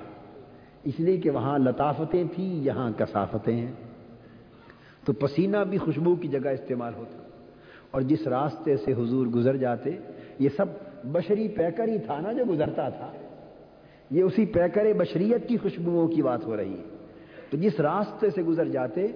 [0.84, 3.72] اس لیے کہ وہاں لطافتیں تھیں، یہاں کثافتیں ہیں۔
[5.06, 7.18] تو پسینہ بھی خوشبو کی جگہ استعمال ہوتا۔
[7.92, 9.90] اور جس راستے سے حضور گزر جاتے،
[10.40, 10.66] یہ سب
[11.04, 13.12] بشری پیکر ہی تھا نا جو گزرتا تھا۔
[14.12, 16.84] یہ اسی پیکر بشریت کی خوشبوؤں کی بات ہو رہی ہے۔
[17.50, 19.08] تو جس راستے سے گزر جاتے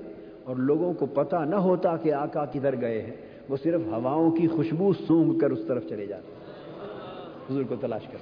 [0.44, 3.16] اور لوگوں کو پتہ نہ ہوتا کہ آقا کدھر گئے ہیں،
[3.50, 6.32] وہ صرف ہواؤں کی خوشبو سونگ کر اس طرف چلے جاتے
[7.50, 8.18] حضور کو تلاش کر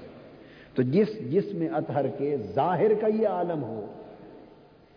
[0.75, 3.85] تو جس جس میں اطہر کے ظاہر کا یہ عالم ہو،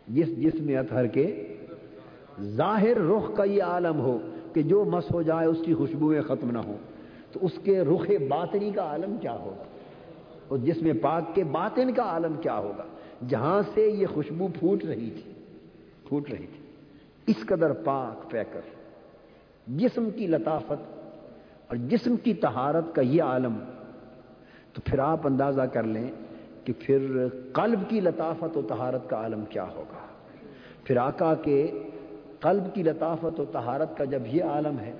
[0.08, 1.56] جس جس میں اطہر کے
[2.42, 4.18] ظاہر رخ کا یہ عالم ہو
[4.52, 6.93] کہ جو مس ہو جائے اس کی خوشبوئیں ختم نہ ہوں۔
[7.34, 9.64] تو اس کے رخ باطنی کا عالم کیا ہوگا؟
[10.48, 12.82] اور جس میں پاک کے باطن کا عالم کیا ہوگا؟
[13.28, 15.32] جہاں سے یہ خوشبو پھوٹ رہی تھی،
[16.08, 16.60] پھوٹ رہی تھی۔
[17.26, 18.60] اس قدر پاک پیکر،
[19.66, 20.98] جسم کی لطافت
[21.68, 23.54] اور جسم کی تہارت کا یہ عالم۔
[24.72, 26.10] تو پھر آپ اندازہ کر لیں
[26.64, 30.06] کہ پھر قلب کی لطافت و تہارت کا عالم کیا ہوگا؟
[30.84, 31.82] پھر آقا کے
[32.40, 34.92] قلب کی لطافت و تہارت کا جب یہ عالم ہے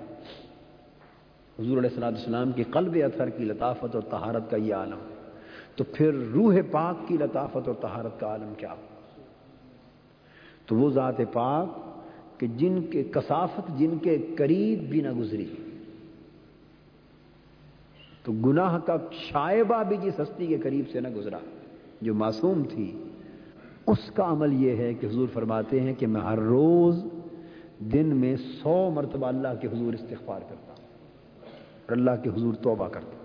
[1.59, 4.99] حضور علیہ السلام السلام کے قلب اثر کی لطافت اور تہارت کا یہ عالم
[5.77, 8.75] تو پھر روح پاک کی لطافت اور تہارت کا عالم کیا؟
[10.67, 11.69] تو وہ ذات پاک
[12.41, 15.55] کہ جن کے کثافت جن کے قریب بھی نہ گزری۔
[18.23, 21.39] تو گناہ کا شائبہ بھی جس ہستی کے قریب سے نہ گزرا،
[22.01, 23.05] جو معصوم تھی،
[23.87, 27.05] اس کا عمل یہ ہے کہ حضور فرماتے ہیں کہ میں ہر روز
[27.79, 30.74] دن میں سو مرتبہ اللہ کے حضور استغفار کرتا ہوں۔
[31.87, 33.17] اور اللہ کے حضور توبہ کرتا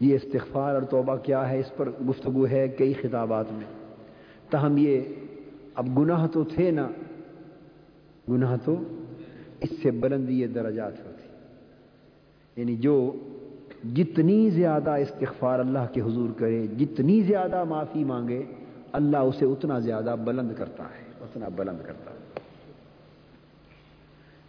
[0.00, 3.64] یہ استغفار اور توبہ کیا ہے؟ اس پر گفتگو ہے کئی خطابات میں۔
[4.50, 5.00] تاہم یہ
[5.74, 6.88] اب گناہ تو تھے نا،
[8.28, 8.76] گناہ تو
[9.60, 11.16] اس سے بلندی یہ درجات ہوتی
[12.56, 13.12] یعنی جو
[13.94, 18.42] جتنی زیادہ استغفار اللہ کے حضور کرے، جتنی زیادہ معافی مانگے،
[18.92, 22.16] اللہ اسے اتنا زیادہ بلند کرتا ہے، اتنا بلند کرتا ہے۔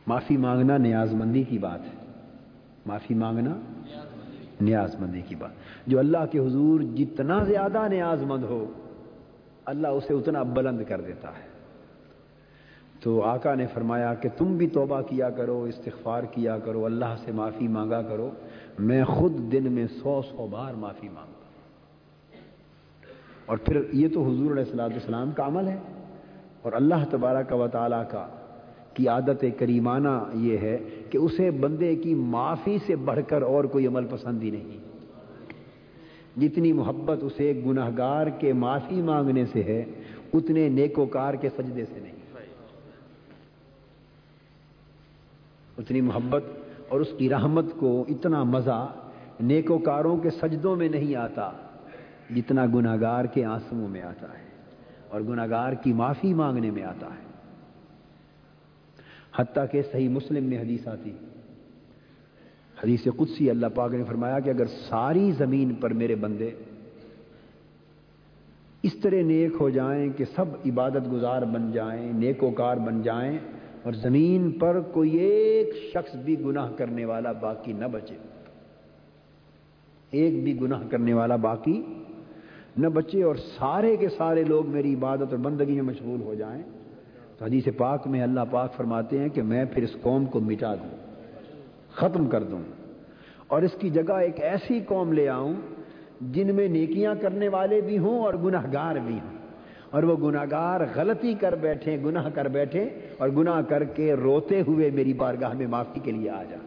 [0.07, 2.06] معافی مانگنا نیاز مندی کی بات ہے۔
[2.87, 3.57] معافی مانگنا
[4.61, 5.49] نیاز مندی کی بات۔
[5.87, 8.65] جو اللہ کے حضور جتنا زیادہ نیاز مند ہو،
[9.65, 11.47] اللہ اسے اتنا بلند کر دیتا ہے۔
[12.99, 17.31] تو آقا نے فرمایا کہ تم بھی توبہ کیا کرو، استغفار کیا کرو، اللہ سے
[17.31, 18.29] معافی مانگا کرو۔
[18.79, 21.37] میں خود دن میں سو سو بار معافی مانگتا
[23.45, 25.77] اور پھر یہ تو حضور علیہ السلام السلام کا عمل ہے۔
[26.61, 28.27] اور اللہ تبارک و تعالیٰ کا
[28.97, 30.77] کی عادت کریمانہ یہ ہے
[31.09, 34.77] کہ اسے بندے کی معافی سے بڑھ کر اور کوئی عمل پسند ہی نہیں۔
[36.39, 39.83] جتنی محبت اسے گناہ گار کے معافی مانگنے سے ہے،
[40.33, 42.15] اتنے نیکوکار کے سجدے سے نہیں۔
[45.77, 46.43] اتنی محبت
[46.89, 48.93] اور اس کی رحمت کو اتنا مزہ
[49.39, 51.49] نیکوکاروں کے سجدوں میں نہیں آتا
[52.35, 54.45] جتنا گناگار کے آنسوؤں میں آتا ہے
[55.09, 57.26] اور گناگار کی معافی مانگنے میں آتا ہے۔
[59.39, 61.11] حتیٰ کہ صحیح مسلم میں حدیث آتی۔
[62.83, 66.51] حدیث قدسی اللہ پاک نے فرمایا کہ اگر ساری زمین پر میرے بندے
[68.83, 73.37] اس طرح نیک ہو جائیں کہ سب عبادت گزار بن جائیں نیکوکار بن جائیں
[73.83, 78.15] اور زمین پر کوئی ایک شخص بھی گناہ کرنے والا باقی نہ بچے۔
[80.11, 81.83] ایک بھی گناہ کرنے والا باقی
[82.77, 86.63] نہ بچے اور سارے کے سارے لوگ میری عبادت اور بندگی میں مشغول ہو جائیں۔
[87.41, 90.97] حدیث پاک میں اللہ پاک فرماتے ہیں کہ میں پھر اس قوم کو مٹا دوں،
[91.95, 92.61] ختم کر دوں۔
[93.47, 95.53] اور اس کی جگہ ایک ایسی قوم لے آؤں
[96.21, 99.37] جن میں نیکیاں کرنے والے بھی ہوں اور گناہ گار بھی ہوں۔
[99.89, 104.61] اور وہ گناہ گار غلطی کر بیٹھے، گناہ کر بیٹھے اور گناہ کر کے روتے
[104.67, 106.57] ہوئے میری بارگاہ میں معافی کے لیے آ جا۔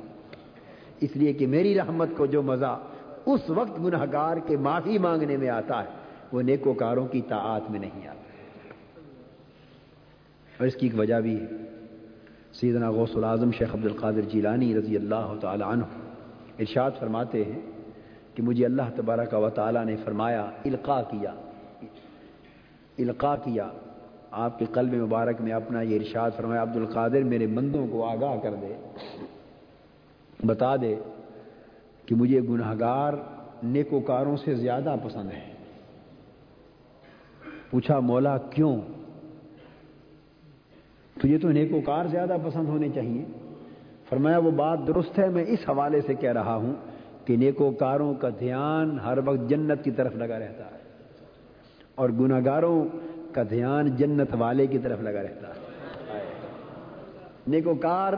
[1.01, 2.79] اس لیے کہ میری رحمت کو جو مزہ
[3.27, 5.89] اس وقت گناہ گار کے معافی مانگنے میں آتا ہے،
[6.33, 8.30] وہ نیکوکاروں کی طاعت میں نہیں آتا۔
[10.61, 11.47] اور اس کی ایک وجہ بھی ہے۔
[12.53, 15.85] سیدنا غوث العظم شیخ عبد القادر جیلانی رضی اللہ تعالی عنہ
[16.59, 17.61] ارشاد فرماتے ہیں
[18.35, 21.31] کہ مجھے اللہ تبارک و تعالی نے فرمایا، القا کیا۔
[22.99, 23.69] القا کیا۔
[24.31, 28.37] آپ کے قلب مبارک میں اپنا یہ ارشاد فرمایا، عبد القادر میرے بندوں کو آگاہ
[28.43, 28.75] کر دے۔
[30.47, 30.97] بتا دے
[32.07, 33.13] کہ مجھے گناہ گار
[33.63, 35.53] نیکوکاروں سے زیادہ پسند ہے۔
[37.71, 38.77] پوچھا، مولا کیوں
[41.21, 43.25] تو یہ تو نیکوکار زیادہ پسند ہونے چاہیے۔
[44.09, 46.75] فرمایا، وہ بات درست ہے، میں اس حوالے سے کہہ رہا ہوں
[47.25, 50.79] کہ نیکوکاروں کا دھیان ہر وقت جنت کی طرف لگا رہتا ہے
[51.95, 52.85] اور گناگاروں
[53.33, 55.53] کا دھیان جنت والے کی طرف لگا رہتا ہے۔
[57.49, 58.13] نیکوکار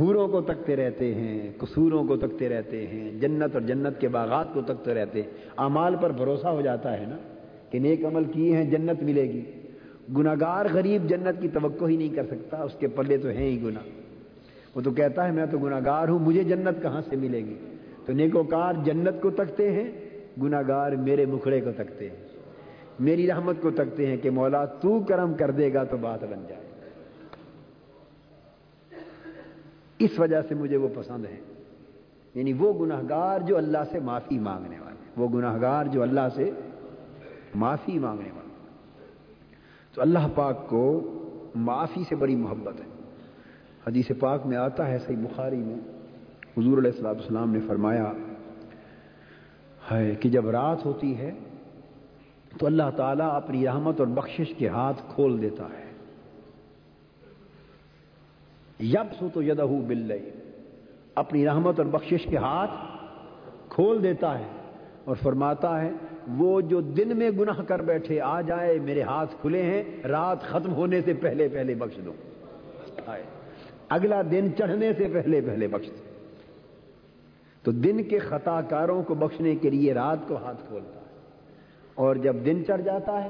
[0.00, 4.54] حوروں کو تکتے رہتے ہیں، قصوروں کو تکتے رہتے ہیں، جنت اور جنت کے باغات
[4.54, 7.16] کو تکتے رہتے ہیں۔ اعمال پر بھروسہ ہو جاتا ہے نا
[7.70, 9.55] کہ نیک عمل کیے ہیں، جنت ملے گی۔
[10.16, 13.62] گناگار غریب جنت کی توقع ہی نہیں کر سکتا، اس کے پلے تو ہیں ہی
[13.62, 13.80] گنا
[14.74, 17.58] وہ تو کہتا ہے، میں تو گناگار ہوں، مجھے جنت کہاں سے ملے گی؟
[18.04, 19.92] تو نیکوکار جنت کو تکتے ہیں
[20.42, 22.16] گناگار میرے مکھڑے کو تکتے ہیں۔
[23.00, 26.44] میری رحمت کو تکتے ہیں کہ مولا تو کرم کر دے گا تو بات بن
[26.48, 26.62] جائے۔
[29.98, 31.36] اس وجہ سے مجھے وہ پسند ہے۔
[32.34, 36.28] یعنی وہ گناہ گار جو اللہ سے معافی مانگنے والے، وہ گناہ گار جو اللہ
[36.34, 36.50] سے
[37.54, 38.45] معافی مانگنے والے۔
[39.96, 41.12] تو اللہ پاک کو
[41.54, 42.84] معافی سے بڑی محبت ہے۔
[43.86, 45.76] حدیث پاک میں آتا ہے صحیح بخاری میں۔
[46.58, 48.12] حضور علیہ السلام السلام نے فرمایا
[49.90, 51.30] ہے کہ جب رات ہوتی ہے
[52.58, 55.92] تو اللہ تعالیٰ اپنی رحمت اور بخشش کے ہاتھ کھول دیتا ہے۔
[58.80, 60.12] یب سو تو یدہ بل
[61.14, 62.70] اپنی رحمت اور بخشش کے ہاتھ
[63.68, 64.48] کھول دیتا ہے
[65.04, 65.90] اور فرماتا ہے
[66.28, 70.72] وہ جو دن میں گناہ کر بیٹھے، آ جائے، میرے ہاتھ کھلے ہیں، رات ختم
[70.72, 72.12] ہونے سے پہلے پہلے بخش دو۔
[73.88, 76.02] اگلا دن چڑھنے سے پہلے پہلے بخش دے
[77.62, 81.04] تو دن کے خطا کاروں کو بخشنے کے لیے رات کو ہاتھ کھولتا ہے۔
[81.94, 83.28] اور جب دن چڑھ جاتا ہے،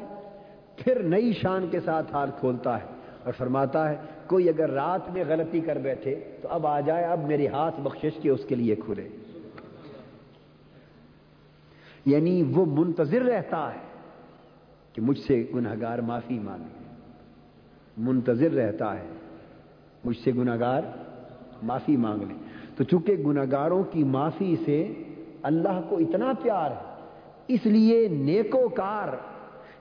[0.76, 2.86] پھر نئی شان کے ساتھ ہاتھ کھولتا ہے
[3.24, 7.24] اور فرماتا ہے، کوئی اگر رات میں غلطی کر بیٹھے تو اب آ جائے، اب
[7.26, 9.08] میرے ہاتھ بخشش کے اس کے لیے کھلے۔
[12.06, 13.84] یعنی وہ منتظر رہتا ہے
[14.92, 16.84] کہ مجھ سے گناہگار معافی مانگے۔
[17.98, 19.06] منتظر رہتا ہے،
[20.04, 20.82] مجھ سے گناہگار
[21.62, 22.38] معافی مانگ لیں
[22.76, 25.02] تو چونکہ گناہگاروں کی معافی سے
[25.42, 26.94] اللہ کو اتنا پیار ہے،
[27.48, 29.08] اس لیے نیکو کار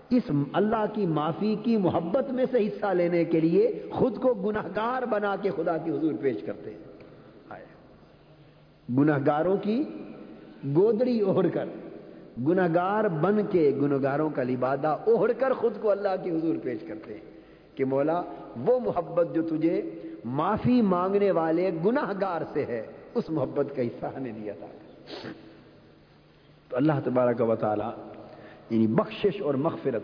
[0.09, 5.05] اس اللہ کی معافی کی محبت میں سے حصہ لینے کے لیے خود کو گناہگار
[5.05, 6.95] بنا کے خدا کی حضور پیش کرتے ہیں۔
[8.97, 9.83] گناہگاروں کی
[10.75, 11.65] گودری اوڑھ کر۔
[12.37, 17.13] گناہگار بن کے گناہگاروں کا لبادہ اوڑھ کر خود کو اللہ کی حضور پیش کرتے
[17.13, 17.23] ہیں
[17.75, 18.21] کہ مولا،
[18.65, 19.81] وہ محبت جو تجھے
[20.25, 22.81] معافی مانگنے والے گناہ گار سے ہے،
[23.15, 24.67] اس محبت کا حصہ ہمیں دیا تھا
[26.69, 27.89] تو اللہ تبارک و تعالی
[28.69, 30.03] یعنی بخشش اور مغفرت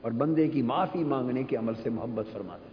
[0.00, 2.68] اور بندے کی معافی مانگنے کے عمل سے محبت فرماتے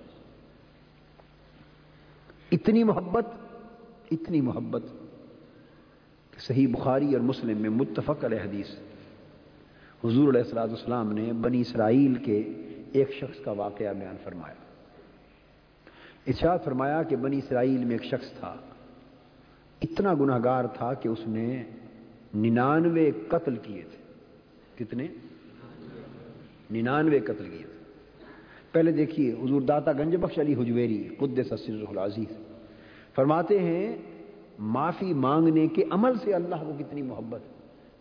[2.51, 3.25] اتنی محبت
[4.11, 4.83] اتنی محبت
[6.33, 8.69] کہ صحیح بخاری اور مسلم میں متفق علیہ حدیث
[10.03, 12.43] حضور علیہ السلاۃ السلام نے بنی اسرائیل کے
[12.91, 14.53] ایک شخص کا واقعہ بیان فرمایا۔
[16.27, 18.55] ارشاد فرمایا کہ بنی اسرائیل میں ایک شخص تھا۔
[19.81, 21.63] اتنا گناہ گار تھا کہ اس نے
[22.35, 24.13] ننانوے قتل کیے تھے۔
[24.75, 25.07] کتنے؟
[26.71, 27.83] ننانوے قتل کیے تھے۔
[28.71, 32.37] پہلے دیکھیے، حضور داتا گنج بخش علی حجویری قد سسر العزیز۔
[33.15, 33.97] فرماتے ہیں،
[34.59, 37.56] معافی مانگنے کے عمل سے اللہ کو کتنی محبت ہے۔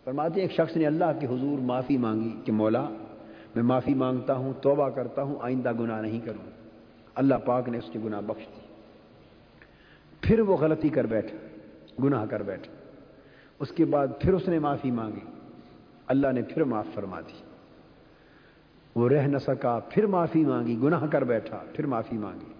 [0.07, 2.89] فرماتے ہیں، ایک شخص نے اللہ کے حضور معافی مانگی کہ مولا،
[3.55, 6.51] میں معافی مانگتا ہوں، توبہ کرتا ہوں، آئندہ گناہ نہیں کروں۔
[7.15, 8.61] اللہ پاک نے اس کی گناہ بخش دی
[10.21, 11.37] پھر وہ غلطی کر بیٹھا
[12.03, 12.73] گناہ کر بیٹھا
[13.59, 15.19] اس کے بعد پھر اس نے معافی مانگی۔
[16.07, 17.43] اللہ نے پھر معاف فرما دی۔
[18.95, 22.53] وہ رہ نہ سکا، پھر معافی مانگی، گناہ کر بیٹھا، پھر معافی مانگی۔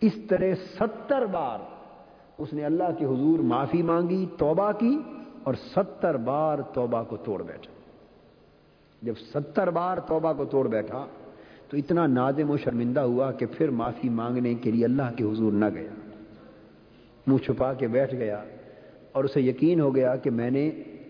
[0.00, 1.58] اس طرح ستر بار
[2.38, 4.98] اس نے اللہ کے حضور معافی مانگی، توبہ کی
[5.42, 7.72] اور ستر بار توبہ کو توڑ بیٹھا۔
[9.02, 11.06] جب ستر بار توبہ کو توڑ بیٹھا
[11.68, 15.52] تو اتنا نادم و شرمندہ ہوا کہ پھر معافی مانگنے کے لیے اللہ کے حضور
[15.52, 15.90] نہ گیا۔
[17.26, 18.44] منہ چھپا کے بیٹھ گیا
[19.12, 20.68] اور اسے یقین ہو گیا کہ میں نے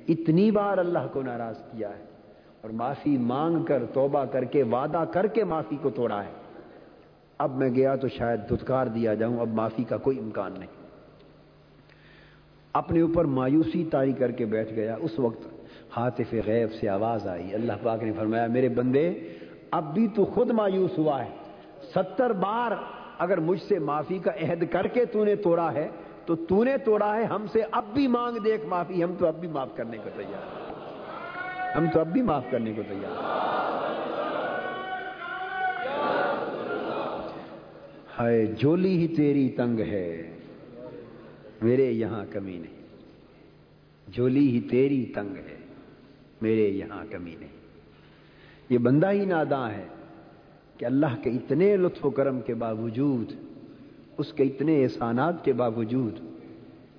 [0.08, 2.04] اتنی بار اللہ کو ناراض کیا ہے
[2.60, 6.32] اور معافی مانگ کر توبہ کر کے وعدہ کر کے معافی کو توڑا ہے۔
[7.38, 10.79] اب میں گیا تو شاید دھتکار دیا جاؤں، اب معافی کا کوئی امکان نہیں۔
[12.72, 15.46] اپنے اوپر مایوسی تاری کر کے بیٹھ گیا۔ اس وقت
[15.96, 19.14] حاطف غیب سے آواز آئی۔ اللہ پاک نے فرمایا، میرے بندے،
[19.70, 21.30] اب بھی تو خود مایوس ہوا ہے۔
[21.94, 22.72] ستر بار
[23.18, 25.88] اگر مجھ سے معافی کا عہد کر کے تو نے توڑا ہے،
[26.26, 29.34] تو تو نے توڑا ہے۔ ہم سے اب بھی مانگ دیکھ معافی۔ ہم تو اب
[29.34, 30.60] بھی معاف کرنے کو تیار
[31.76, 33.40] ہم تو اب بھی معاف کرنے کو تیار
[38.18, 40.39] ہائے جولی ہی تیری تنگ ہے۔
[41.62, 42.80] میرے یہاں کمی نہیں۔
[44.08, 45.56] جولی ہی تیری تنگ ہے،
[46.42, 47.50] میرے یہاں کمی نہیں۔
[48.68, 49.86] یہ بندہ ہی ناداں ہے
[50.76, 53.32] کہ اللہ کے اتنے لطف و کرم کے باوجود،
[54.18, 56.20] اس کے اتنے احسانات کے باوجود،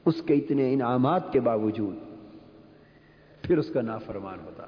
[0.05, 1.95] اس کے اتنے انعامات کے باوجود
[3.41, 4.65] پھر اس کا نافرمان ہوتا۔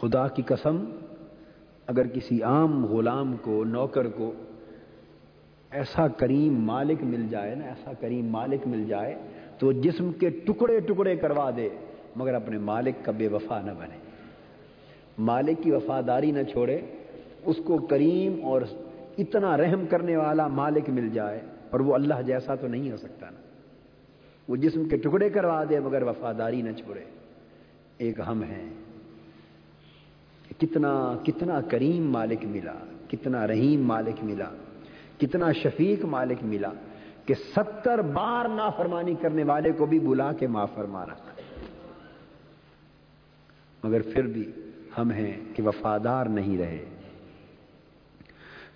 [0.00, 0.84] خدا کی قسم،
[1.86, 4.32] اگر کسی عام غلام کو، نوکر کو
[5.74, 9.14] ایسا کریم مالک مل جائے نا، ایسا کریم مالک مل جائے
[9.58, 11.68] تو جسم کے ٹکڑے ٹکڑے کروا دے،
[12.16, 13.96] مگر اپنے مالک کا بے وفا نہ بنے۔
[15.18, 16.80] مالک کی وفاداری نہ چھوڑے،
[17.44, 18.62] اس کو کریم اور
[19.18, 23.26] اتنا رحم کرنے والا مالک مل جائے، اور وہ اللہ جیسا تو نہیں ہو سکتا
[23.30, 23.40] نا۔
[24.48, 27.04] وہ جسم کے ٹکڑے کروا دے، مگر وفاداری نہ چھوڑے۔
[27.98, 28.70] ایک ہم ہیں۔
[30.58, 32.74] کتنا کتنا کریم مالک ملا،
[33.10, 34.50] کتنا رحیم مالک ملا۔
[35.20, 36.70] کتنا شفیق مالک ملا
[37.26, 41.14] کہ ستر بار نافرمانی کرنے والے کو بھی بلا کے معاف فرمانا
[43.84, 44.50] مگر پھر بھی
[44.98, 46.84] ہم ہیں کہ وفادار نہیں رہے۔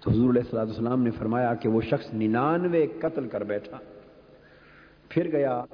[0.01, 3.78] تو حضور علیہ السلام السلام نے فرمایا کہ وہ شخص ننانوے قتل کر بیٹھا۔
[5.09, 5.64] پھر گیا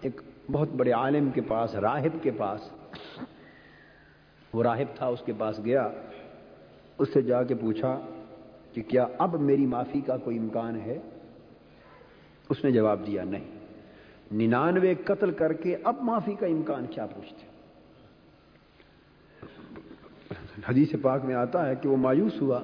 [0.00, 0.20] ایک
[0.52, 2.60] بہت بڑے عالم کے پاس، راہب کے پاس۔
[4.52, 5.88] وہ راہب تھا، اس کے پاس گیا۔
[6.98, 8.00] اس سے جا کے پوچھا
[8.72, 10.98] کہ کیا اب میری معافی کا کوئی امکان ہے؟
[12.48, 13.50] اس نے جواب دیا نہیں۔
[14.32, 17.52] ننانوے قتل کر کے اب معافی کا امکان کیا پوچھتے
[20.68, 22.60] حدیث پاک میں آتا ہے کہ وہ مایوس ہوا۔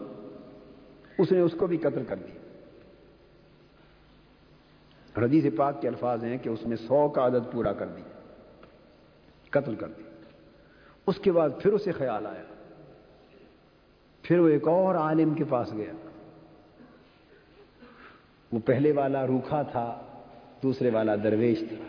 [1.19, 2.39] اس نے اس کو بھی قتل کر دیا۔
[5.25, 8.21] حدیث پاک کے الفاظ ہیں کہ اس نے سو کا عدد پورا کر دیا۔
[9.51, 10.11] قتل کر دیا۔
[11.07, 12.58] اس کے بعد پھر اسے خیال آیا۔
[14.29, 15.93] پھر وہ ایک اور عالم کے پاس گیا۔
[18.53, 20.01] وہ پہلے والا روکھا تھا،
[20.63, 21.85] دوسرے والا درویش تھا۔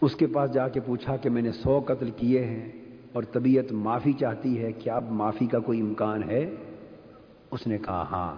[0.00, 2.72] اس کے پاس جا کے پوچھا کہ میں نے سو قتل کیے ہیں
[3.12, 6.50] اور طبیعت معافی چاہتی ہے، کیا اب معافی کا کوئی امکان ہے؟
[7.50, 8.36] اس نے کہا ہاں۔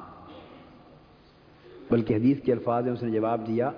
[1.90, 3.70] بلکہ حدیث کے الفاظ میں اس نے جواب دیا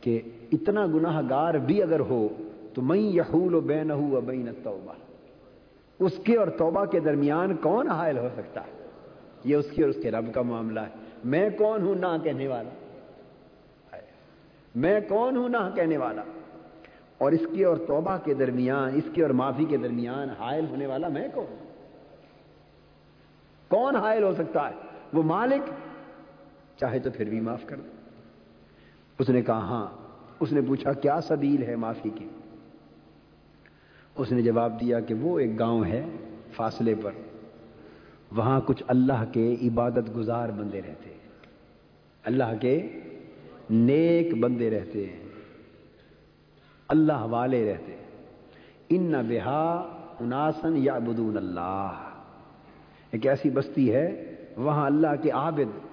[0.00, 0.20] کہ
[0.52, 2.28] اتنا گناہ گار بھی اگر ہو
[2.74, 5.05] تو میں یحول و بین ہوں بین توبہ
[5.98, 8.86] اس کے اور توبہ کے درمیان کون حائل ہو سکتا ہے؟
[9.44, 12.48] یہ اس کی اور اس کے رب کا معاملہ ہے۔ میں کون ہوں نہ کہنے
[12.48, 12.70] والا؟
[14.74, 16.22] میں کون ہوں نہ کہنے والا؟
[17.18, 20.86] اور اس کی اور توبہ کے درمیان، اس کی اور معافی کے درمیان حائل ہونے
[20.86, 21.68] والا میں کون
[23.68, 24.74] کون حائل ہو سکتا ہے؟
[25.12, 25.70] وہ مالک؟
[26.80, 27.88] چاہے تو پھر بھی معاف کر دے۔
[29.18, 29.86] اس نے کہا ہاں۔
[30.40, 32.28] اس نے پوچھا، کیا سبیل ہے معافی کی؟
[34.16, 36.04] اس نے جواب دیا کہ وہ ایک گاؤں ہے
[36.52, 37.10] فاصلے پر۔
[38.32, 41.16] وہاں کچھ اللہ کے عبادت گزار بندے رہتے ہیں۔
[42.24, 43.00] اللہ کے
[43.70, 45.22] نیک بندے رہتے ہیں۔
[46.88, 48.04] اللہ والے رہتے ہیں۔
[48.88, 49.72] ان نہ بہا
[50.20, 51.92] اناسن یا بدون اللہ۔
[53.10, 55.86] ایک ایسی بستی ہے، وہاں اللہ کے عابد،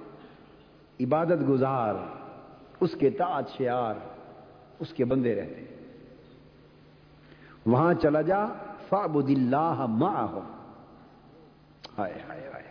[1.02, 1.94] عبادت گزار،
[2.80, 3.96] اس کے تاج شیار
[4.80, 5.73] اس کے بندے رہتے
[7.66, 8.46] وہاں چلا جا
[8.90, 10.40] فعبد اللہ معہم۔
[11.98, 12.64] ہائے ہائے ہائے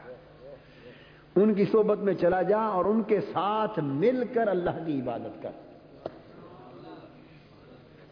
[1.37, 5.43] ان کی صحبت میں چلا جا اور ان کے ساتھ مل کر اللہ کی عبادت
[5.43, 5.51] کر۔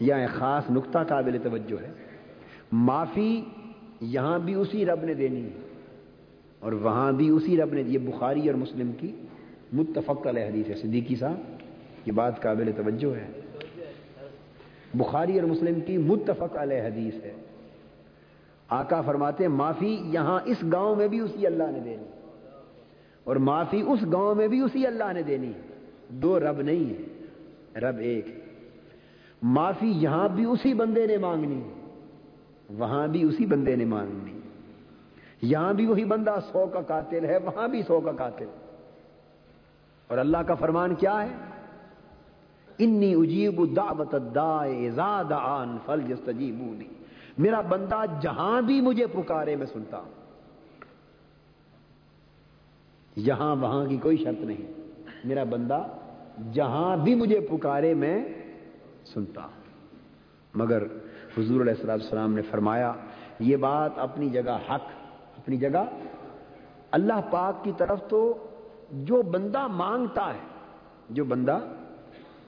[0.01, 1.93] یہ خاص نقطہ قابل توجہ ہے۔
[2.73, 3.45] معافی
[4.01, 5.69] یہاں بھی اسی رب نے دینی ہے
[6.61, 9.23] اور وہاں بھی اسی رب نے، یہ بخاری اور مسلم کی
[9.73, 11.37] متفق علیہ حدیث ہے۔ صدیقی صاحب،
[12.07, 13.41] یہ بات قابل توجہ ہے۔
[14.95, 17.33] بخاری اور مسلم کی متفق علیہ حدیث ہے۔
[18.69, 22.05] آقا فرماتے ہیں، معافی یہاں اس گاؤں میں بھی اسی اللہ نے دینی۔
[23.25, 25.53] اور معافی اس گاؤں میں بھی اسی اللہ نے دینی۔
[26.09, 28.27] دو رب نہیں ہے رب ایک۔
[29.43, 31.63] معافی یہاں بھی اسی بندے نے مانگنی،
[32.71, 34.41] وہاں بھی اسی بندے نے مانگنی۔
[35.43, 38.45] یہاں بھی وہی بندہ سو کا قاتل ہے، وہاں بھی سو کا قاتل۔
[40.07, 41.50] اور اللہ کا فرمان کیا ہے؟
[42.81, 44.15] انی اجیب دعوت
[45.33, 46.85] آن فل جستجیبونی
[47.39, 50.11] میرا بندہ جہاں بھی مجھے پکارے میں سنتا ہوں۔
[53.17, 54.73] یہاں وہاں کی کوئی شرط نہیں۔
[55.25, 55.83] میرا بندہ
[56.53, 58.25] جہاں بھی مجھے پکارے میں
[59.15, 59.61] سنتا ہوں۔
[60.55, 60.83] مگر
[61.39, 62.93] حضور علیہ السلام نے فرمایا،
[63.41, 64.85] یہ بات اپنی جگہ حق،
[65.39, 65.85] اپنی جگہ
[66.91, 68.47] اللہ پاک کی طرف تو
[68.93, 70.49] جو بندہ مانگتا ہے،
[71.11, 71.59] جو بندہ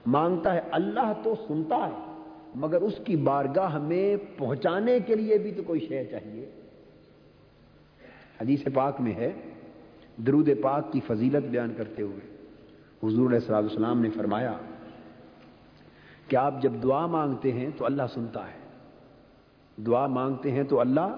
[0.07, 2.11] مانگتا ہے، اللہ تو سنتا ہے،
[2.55, 6.45] مگر اس کی بارگاہ میں پہنچانے کے لیے بھی تو کوئی شے چاہیے۔
[8.41, 9.33] حدیث پاک میں ہے،
[10.17, 12.31] درود پاک کی فضیلت بیان کرتے ہوئے
[13.03, 14.53] حضور علیہ السلام السلام نے فرمایا،
[16.29, 18.61] کہ آپ جب دعا مانگتے ہیں تو اللہ سنتا ہے۔
[19.79, 21.15] دعا مانگتے ہیں تو اللہ،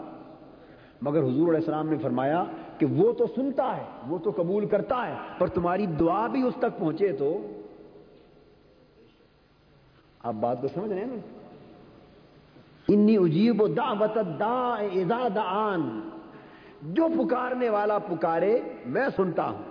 [1.03, 2.45] مگر حضور علیہ السلام نے فرمایا
[2.78, 6.55] کہ وہ تو سنتا ہے، وہ تو قبول کرتا ہے، پر تمہاری دعا بھی اس
[6.59, 7.37] تک پہنچے تو
[10.24, 11.14] آپ بات کو سمجھ رہے ہیں نا؟
[12.88, 14.18] انی اجیب و دعوت
[15.10, 16.00] دا دعان۔
[16.82, 19.62] جو پکارنے والا پکارے، میں سنتا ہوں،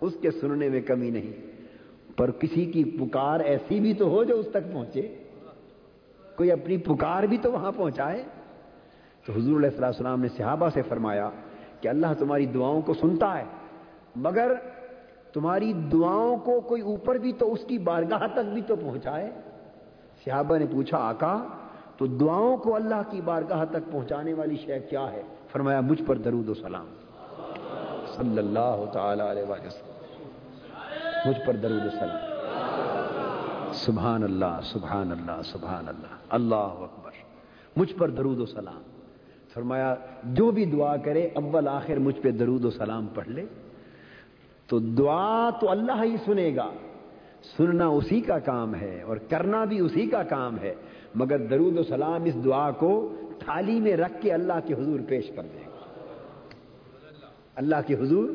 [0.00, 1.32] اس کے سننے میں کمی نہیں۔
[2.16, 5.16] پر کسی کی پکار ایسی بھی تو ہو جو اس تک پہنچے۔
[6.36, 8.22] کوئی اپنی پکار بھی تو وہاں پہنچائے۔
[9.26, 11.30] تو حضور علیہ السلام نے صحابہ سے فرمایا
[11.80, 13.44] کہ اللہ تمہاری دعاؤں کو سنتا ہے،
[14.16, 14.52] مگر
[15.32, 19.30] تمہاری دعاؤں کو کوئی اوپر بھی تو اس کی بارگاہ تک بھی تو پہنچائے۔
[20.24, 21.46] صحابہ نے پوچھا، آقا،
[21.96, 26.16] تو دعاؤں کو اللہ کی بارگاہ تک پہنچانے والی شے کیا ہے؟ فرمایا، مجھ پر
[26.16, 26.86] درود و سلام۔
[28.16, 29.92] صلی اللہ تعالی علیہ وسلم۔
[31.28, 32.30] مجھ پر درود و سلام۔
[33.72, 37.10] سبحان اللہ سبحان اللہ سبحان اللہ اللہ اکبر۔
[37.76, 38.82] مجھ پر درود و سلام۔
[39.54, 39.94] فرمایا،
[40.24, 43.46] جو بھی دعا کرے، اول آخر مجھ پہ درود و سلام پڑھ لے۔
[44.66, 46.70] تو دعا تو اللہ ہی سنے گا۔
[47.42, 50.74] سننا اسی کا کام ہے اور کرنا بھی اسی کا کام ہے،
[51.14, 55.30] مگر درود و سلام اس دعا کو تھالی میں رکھ کے اللہ کے حضور پیش
[55.36, 55.58] کر دے
[57.54, 58.30] اللہ کے حضور،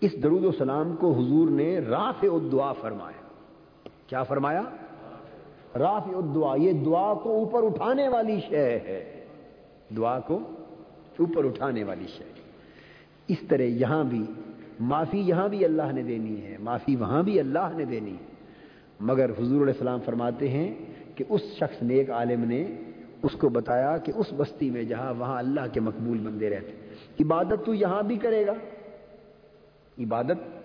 [0.00, 3.28] اس درود و سلام کو حضور نے راف الدعا فرمایا۔
[4.06, 4.62] کیا فرمایا؟
[5.78, 9.24] راف الدعا، یہ دعا کو اوپر اٹھانے والی شے ہے۔
[9.96, 10.38] دعا کو
[11.18, 12.24] اوپر اٹھانے والی شے۔
[13.28, 14.22] اس طرح یہاں بھی
[14.80, 18.38] معافی یہاں بھی اللہ نے دینی ہے، معافی وہاں بھی اللہ نے دینی ہے۔
[19.00, 20.74] مگر حضور علیہ السلام فرماتے ہیں
[21.14, 22.64] کہ اس شخص نیک عالم نے
[23.22, 27.66] اس کو بتایا کہ اس بستی میں جہاں وہاں اللہ کے مقبول بندے رہتے عبادت
[27.66, 28.52] تو یہاں بھی کرے گا۔
[29.98, 30.58] عبادت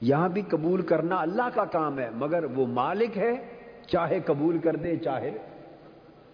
[0.00, 3.32] یہاں بھی قبول کرنا اللہ کا کام ہے، مگر وہ مالک ہے،
[3.86, 5.30] چاہے قبول کر دے، چاہے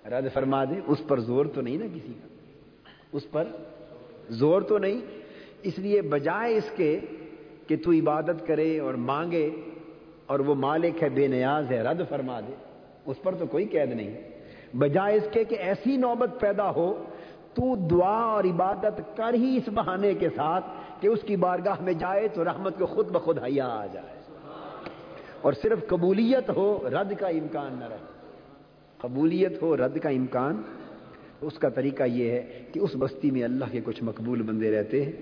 [0.06, 2.28] رد فرما دے۔ اس پر زور تو نہیں نا کسی کا۔
[3.12, 3.44] اس پر
[4.28, 5.00] زور تو نہیں۔
[5.62, 7.00] اس لیے بجائے اس کے
[7.66, 9.50] کہ تو عبادت کرے اور مانگے
[10.26, 12.54] اور وہ مالک ہے بے نیاز ہے، رد فرما دے،
[13.06, 14.20] اس پر تو کوئی قید نہیں۔
[14.76, 17.04] بجائے اس کے کہ ایسی نوبت پیدا ہو،
[17.54, 20.64] تو دعا اور عبادت کر ہی اس بہانے کے ساتھ
[21.00, 24.16] کہ اس کی بارگاہ میں جائے تو رحمت کو خود بخود حیا آ جائے۔
[25.42, 27.96] اور صرف قبولیت ہو، رد کا امکان نہ رہے۔
[28.98, 30.62] قبولیت ہو، رد کا امکان۔
[31.40, 35.04] اس کا طریقہ یہ ہے کہ اس بستی میں اللہ کے کچھ مقبول بندے رہتے
[35.04, 35.12] ہیں۔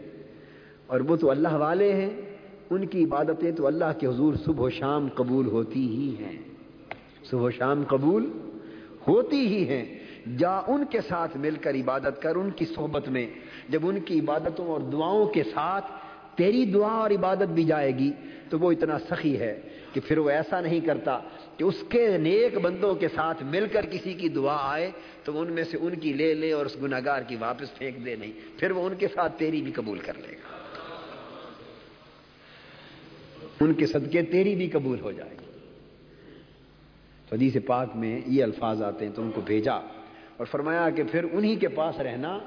[0.87, 2.11] اور وہ تو اللہ والے ہیں۔
[2.71, 6.39] ان کی عبادتیں تو اللہ کے حضور صبح و شام قبول ہوتی ہی ہیں۔
[7.31, 8.31] صبح و شام قبول
[9.09, 9.99] ہوتی ہی ہیں۔
[10.39, 13.27] جا ان کے ساتھ مل کر عبادت کر ان کی صحبت میں۔
[13.69, 15.85] جب ان کی عبادتوں اور دعاؤں کے ساتھ
[16.37, 18.11] تیری دعا اور عبادت بھی جائے گی
[18.51, 19.61] تو وہ اتنا سخی ہے
[19.93, 21.19] کہ پھر وہ ایسا نہیں کرتا
[21.57, 24.91] کہ اس کے نیک بندوں کے ساتھ مل کر کسی کی دعا آئے
[25.25, 28.17] تو ان میں سے ان کی لے لے اور اس گناگار کی واپس پھینک دے
[28.17, 30.64] نہیں۔ پھر وہ ان کے ساتھ تیری بھی قبول کر لے گا۔
[33.61, 35.45] ان کے صدقے تیری بھی قبول ہو جائے گی۔
[37.29, 39.75] تو حدیث پاک میں یہ الفاظ آتے ہیں، تو ان کو بھیجا
[40.37, 42.39] اور فرمایا کہ پھر انہی کے پاس رہنا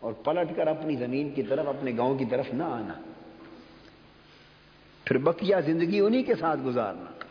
[0.00, 2.94] اور پلٹ کر اپنی زمین کی طرف، اپنے گاؤں کی طرف نہ آنا۔
[5.04, 7.24] پھر بقیہ زندگی انہی کے ساتھ گزارنا۔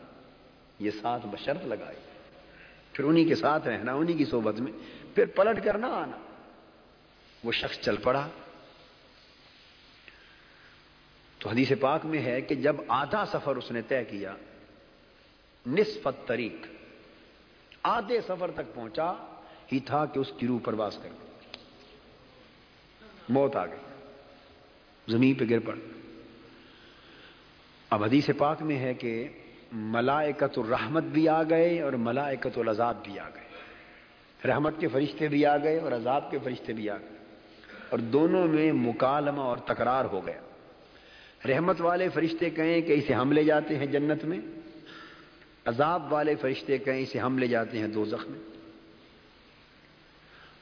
[0.79, 1.97] یہ ساتھ بشرط لگائی۔
[2.93, 4.71] پھر انہی کے ساتھ رہنا، انہی کی صحبت میں۔
[5.15, 6.17] پھر پلٹ کر نہ آنا۔
[7.43, 8.27] وہ شخص چل پڑا۔
[11.45, 14.35] تو حدیث پاک میں ہے کہ جب آدھا سفر اس نے طے کیا،
[15.67, 16.67] نصفت طریق،
[17.83, 19.11] آدھے سفر تک پہنچا،
[19.71, 21.27] ہی تھا کہ اس کی روح پرواز کر گئی۔
[23.29, 23.77] موت آ گئی۔
[25.07, 25.75] زمین پہ گر پڑ۔
[27.89, 29.27] اب حدیث پاک میں ہے کہ
[29.71, 33.43] ملائکت الرحمت بھی آ گئے اور ملائکت العذاب بھی آ گئے۔
[34.47, 37.17] رحمت کے فرشتے بھی آ گئے اور عذاب کے فرشتے بھی آ گئے۔
[37.89, 40.41] اور دونوں میں مکالمہ اور تکرار ہو گیا۔
[41.47, 44.39] رحمت والے فرشتے کہیں کہ اسے ہم لے جاتے ہیں جنت میں؟
[45.65, 48.33] عذاب والے فرشتے کہیں اسے ہم لے جاتے ہیں دو زخم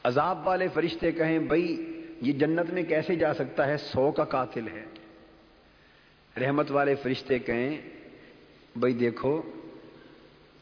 [0.04, 1.90] عذاب والے فرشتے کہیں بھائی
[2.22, 4.86] یہ جنت میں کیسے جا سکتا ہے؟ سو کا قاتل ہے۔
[6.42, 7.82] رحمت والے فرشتے کہیں
[8.76, 9.42] بھائی دیکھو،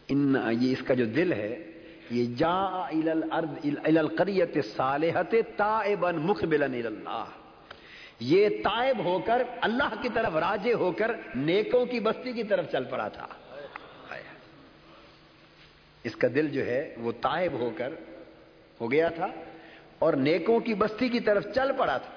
[0.07, 1.71] ان یہ اس کا جو دل ہے،
[2.11, 2.87] یہ جا
[3.83, 7.23] القریت صالحت تائبا مقبلا اللہ۔
[8.21, 12.71] یہ تائب ہو کر اللہ کی طرف راجے ہو کر نیکوں کی بستی کی طرف
[12.71, 13.27] چل پڑا تھا۔
[16.03, 17.93] اس کا دل جو ہے وہ تائب ہو کر
[18.81, 19.27] ہو گیا تھا
[19.99, 22.13] اور نیکوں کی بستی کی طرف چل پڑا تھا۔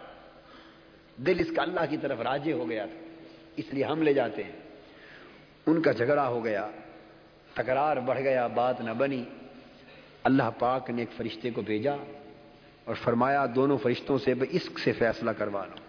[1.16, 3.24] دل اس کا اللہ کی طرف راجے ہو گیا تھا۔
[3.56, 4.52] اس لیے ہم لے جاتے ہیں۔
[5.66, 6.70] ان کا جھگڑا ہو گیا۔
[7.54, 9.24] تکرار بڑھ گیا، بات نہ بنی۔
[10.24, 11.94] اللہ پاک نے ایک فرشتے کو بھیجا
[12.84, 15.83] اور فرمایا، دونوں فرشتوں سے عشق سے فیصلہ کروا لو۔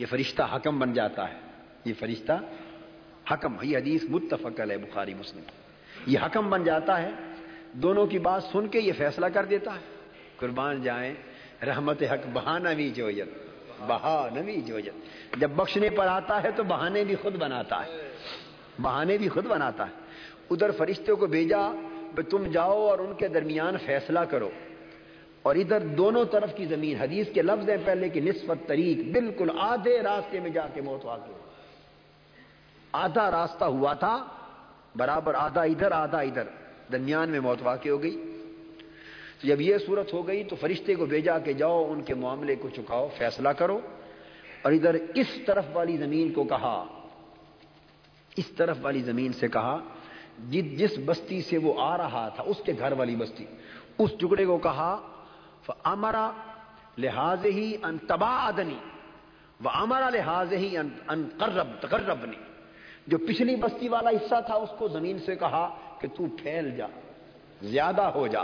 [0.00, 1.38] یہ فرشتہ حکم بن جاتا ہے۔
[1.84, 2.32] یہ فرشتہ
[3.32, 5.42] حکم، یہ حدیث متفق ہے بخاری مسلم۔
[6.06, 7.10] یہ حکم بن جاتا ہے،
[7.72, 9.96] دونوں کی بات سن کے یہ فیصلہ کر دیتا ہے۔
[10.36, 11.14] قربان جائیں،
[11.64, 13.28] رحمت حق بہانوی جویت
[13.86, 14.94] بہانوی جویت
[15.36, 18.08] جب بخشنے پر آتا ہے تو بہانے بھی خود بناتا ہے۔
[18.82, 19.92] بہانے بھی خود بناتا ہے۔
[20.50, 21.72] ادھر فرشتوں کو بھیجا
[22.30, 24.50] تم جاؤ اور ان کے درمیان فیصلہ کرو۔
[25.50, 29.50] اور ادھر دونوں طرف کی زمین، حدیث کے لفظ ہے پہلے کی نسبت طریق، بالکل
[29.58, 31.30] آدھے راستے میں جا کے موت واقع
[32.92, 34.26] آدھا راستہ ہوا تھا،
[34.96, 36.42] برابر آدھا ادھر آدھا ادھر،
[36.92, 38.38] درمیان میں موت واقع ہو گئی۔
[39.40, 42.56] تو جب یہ صورت ہو گئی تو فرشتے کو بھیجا کہ جاؤ، ان کے معاملے
[42.56, 43.80] کو چکاؤ، فیصلہ کرو۔
[44.62, 46.84] اور ادھر اس طرف والی زمین کو کہا،
[48.36, 49.78] اس طرف والی زمین سے کہا،
[50.50, 53.46] جس بستی سے وہ آ رہا تھا، اس کے گھر والی بستی،
[53.98, 55.09] اس ٹکڑے کو کہا
[55.84, 56.30] امرا
[56.98, 58.78] لحاظ ہی ان تبا ادنی
[59.64, 62.36] و امرا لحاظ ہی ان قرب تقربنی
[63.06, 66.86] جو پچھلی بستی والا حصہ تھا، اس کو زمین سے کہا کہ تو پھیل جا،
[67.62, 68.40] زیادہ ہو جا۔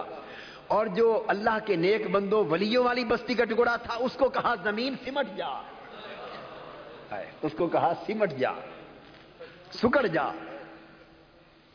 [0.66, 4.55] اور جو اللہ کے نیک بندوں، ولیوں والی بستی کا ٹکڑا تھا، اس کو کہا
[4.62, 5.49] زمین سمٹ جا۔
[7.43, 8.51] اس کو کہا سمٹ جا،
[9.72, 10.24] سکڑ جا۔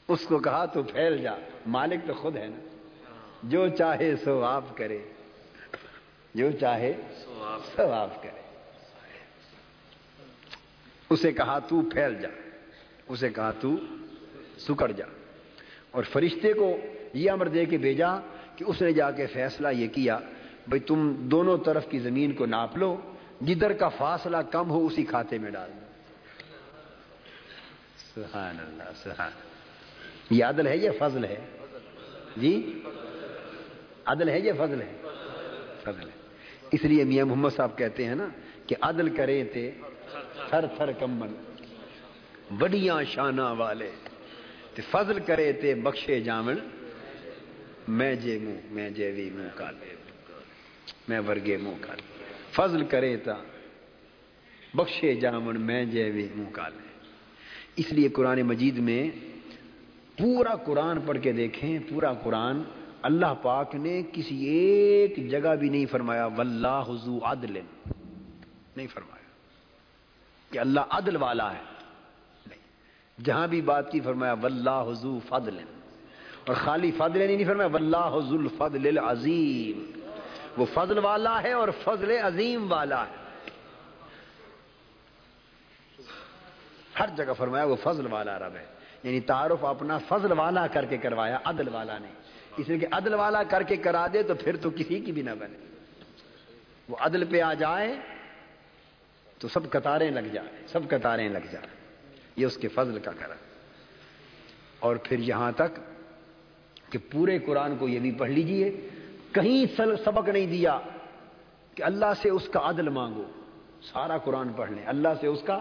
[0.08, 1.34] اس کو کہا تو پھیل جا۔
[1.66, 2.68] مالک تو خود ہے نا۔
[3.44, 5.00] جو چاہے سو آپ کرے۔
[6.34, 6.94] جو چاہے
[7.76, 8.42] سو آپ کرے۔
[11.10, 12.28] اسے کہا تو پھیل جا،
[13.08, 13.70] اسے کہا تو
[14.58, 15.06] سکڑ جا۔
[15.92, 16.78] اور فرشتے کو
[17.14, 18.08] یہ امر دے کے بھیجا
[18.56, 20.20] کہ اس نے جا کے فیصلہ یہ کیا
[20.68, 25.04] بھائی تم دونوں طرف کی زمین کو ناپ لو، جدھر کا فاصلہ کم ہو اسی
[25.04, 25.86] کھاتے میں ڈال دو۔
[28.16, 29.32] سبحان اللہ، سبحان
[30.30, 31.46] یہ عدل ہے یہ فضل ہے؟
[32.38, 32.84] جی؟
[34.06, 35.02] عدل ہے یہ فضل ہے؟
[35.84, 36.21] فضل ہے۔
[36.72, 38.28] اس لیے میاں محمد صاحب کہتے ہیں نا
[38.68, 39.70] کہ عدل کریں تے
[40.50, 41.34] تھر تھر کمن
[42.60, 43.90] بڑیاں شانہ والے۔
[44.74, 46.58] تے فضل کرے تے بخشے جامن
[47.88, 49.96] میں جے منہ، میں جے بھی منہ کا لے
[51.08, 51.94] میں ورگے منہ کا
[52.56, 53.36] فضل کرے تا
[54.74, 56.88] بخشے جامن میں جے بھی منہ کا لے
[57.76, 59.04] اس لیے قرآن مجید میں
[60.18, 62.62] پورا قرآن پڑھ کے دیکھیں، پورا قرآن
[63.02, 67.62] اللہ پاک نے کسی ایک جگہ بھی نہیں فرمایا، واللہ حضو عدل.
[68.76, 69.26] نہیں فرمایا
[70.52, 71.62] کہ اللہ عدل والا ہے۔
[72.50, 72.60] نہیں۔
[73.24, 75.58] جہاں بھی بات کی فرمایا، واللہ حضو فضل.
[76.48, 80.00] اور خالی فضل نہیں فرمایا، واللہ حضو الفضل العظیم.
[80.58, 83.50] وہ فضل والا ہے اور فضل عظیم والا ہے۔
[87.00, 88.66] ہر جگہ فرمایا، وہ فضل والا رب ہے۔
[89.04, 92.21] یعنی تعارف اپنا فضل والا کر کے کروایا، عدل والا نے
[92.58, 95.22] اس لیے کہ عدل والا کر کے کرا دے تو پھر تو کسی کی بھی
[95.22, 95.58] نہ بنے۔
[96.90, 97.96] وہ عدل پہ آ جائے
[99.40, 101.68] تو سب قطاریں لگ جائیں، سب قطاریں لگ جائیں۔
[102.36, 103.34] یہ اس کے فضل کا کرا
[104.80, 105.80] اور پھر یہاں تک
[106.92, 108.90] کہ پورے قرآن کو یہ بھی پڑھ لیجیے،
[109.32, 109.66] کہیں
[110.06, 110.80] سبق نہیں دیا
[111.76, 113.24] کہ اللہ سے اس کا عدل مانگو۔
[113.82, 115.60] سارا قرآن پڑھ لیں، اللہ سے اس کا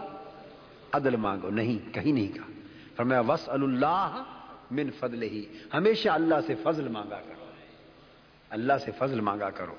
[0.91, 2.51] عدل مانگو۔ نہیں، کہیں نہیں کہا۔
[2.95, 4.23] فرمایا وس اللہ
[4.71, 7.45] من فضل ہی ہمیشہ اللہ سے فضل مانگا کرو۔
[8.49, 9.75] اللہ سے فضل مانگا کرو۔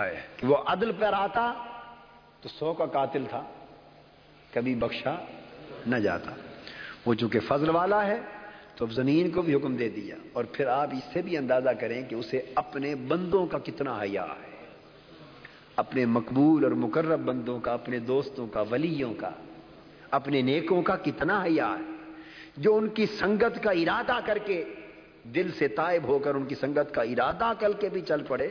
[0.00, 1.52] ہے وہ عدل پر آتا
[2.40, 3.42] تو سو کا قاتل تھا،
[4.54, 5.14] کبھی بخشا
[5.86, 6.30] نہ جاتا۔
[7.06, 8.20] وہ چونکہ فضل والا ہے،
[8.76, 11.70] تو اب زمین کو بھی حکم دے دیا۔ اور پھر آپ اس سے بھی اندازہ
[11.70, 14.66] کریں کہ اسے اپنے بندوں کا کتنا حیا ہے۔
[15.76, 19.30] اپنے مقبول اور مقرب بندوں کا، اپنے دوستوں کا، ولیوں کا،
[20.10, 21.95] اپنے نیکوں کا کتنا حیا ہے۔
[22.56, 24.64] جو ان کی سنگت کا ارادہ کر کے
[25.34, 28.48] دل سے تائب ہو کر ان کی سنگت کا ارادہ کر کے بھی چل پڑے،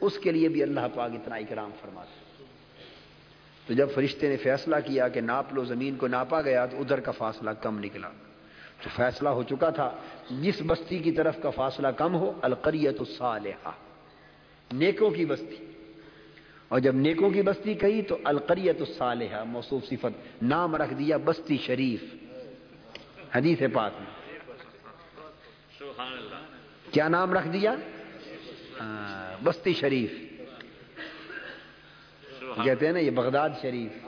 [0.00, 2.44] اس کے لیے بھی اللہ پاک اتنا اکرام فرماتے
[3.66, 7.00] تو جب فرشتے نے فیصلہ کیا کہ ناپ لو زمین کو ناپا گیا تو ادھر
[7.00, 8.08] کا فاصلہ کم نکلا۔
[8.82, 9.90] تو فیصلہ ہو چکا تھا،
[10.30, 13.70] جس بستی کی طرف کا فاصلہ کم ہو القریت الصالحہ،
[14.72, 15.72] نیکوں کی بستی۔
[16.68, 21.56] اور جب نیکوں کی بستی کہی تو القریت الصالحہ، موصوف صفت، نام رکھ دیا، بستی
[21.56, 22.27] شریف۔
[23.34, 24.10] حدیث پاک میں۔
[26.92, 27.74] کیا نام رکھ دیا؟
[29.42, 30.12] بستی شریف۔
[32.64, 34.06] کہتے ہیں نا، یہ بغداد شریف۔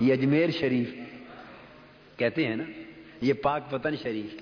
[0.00, 0.90] یہ اجمیر شریف۔
[2.16, 2.64] کہتے ہیں نا،
[3.20, 4.34] یہ پاک پتن شریف۔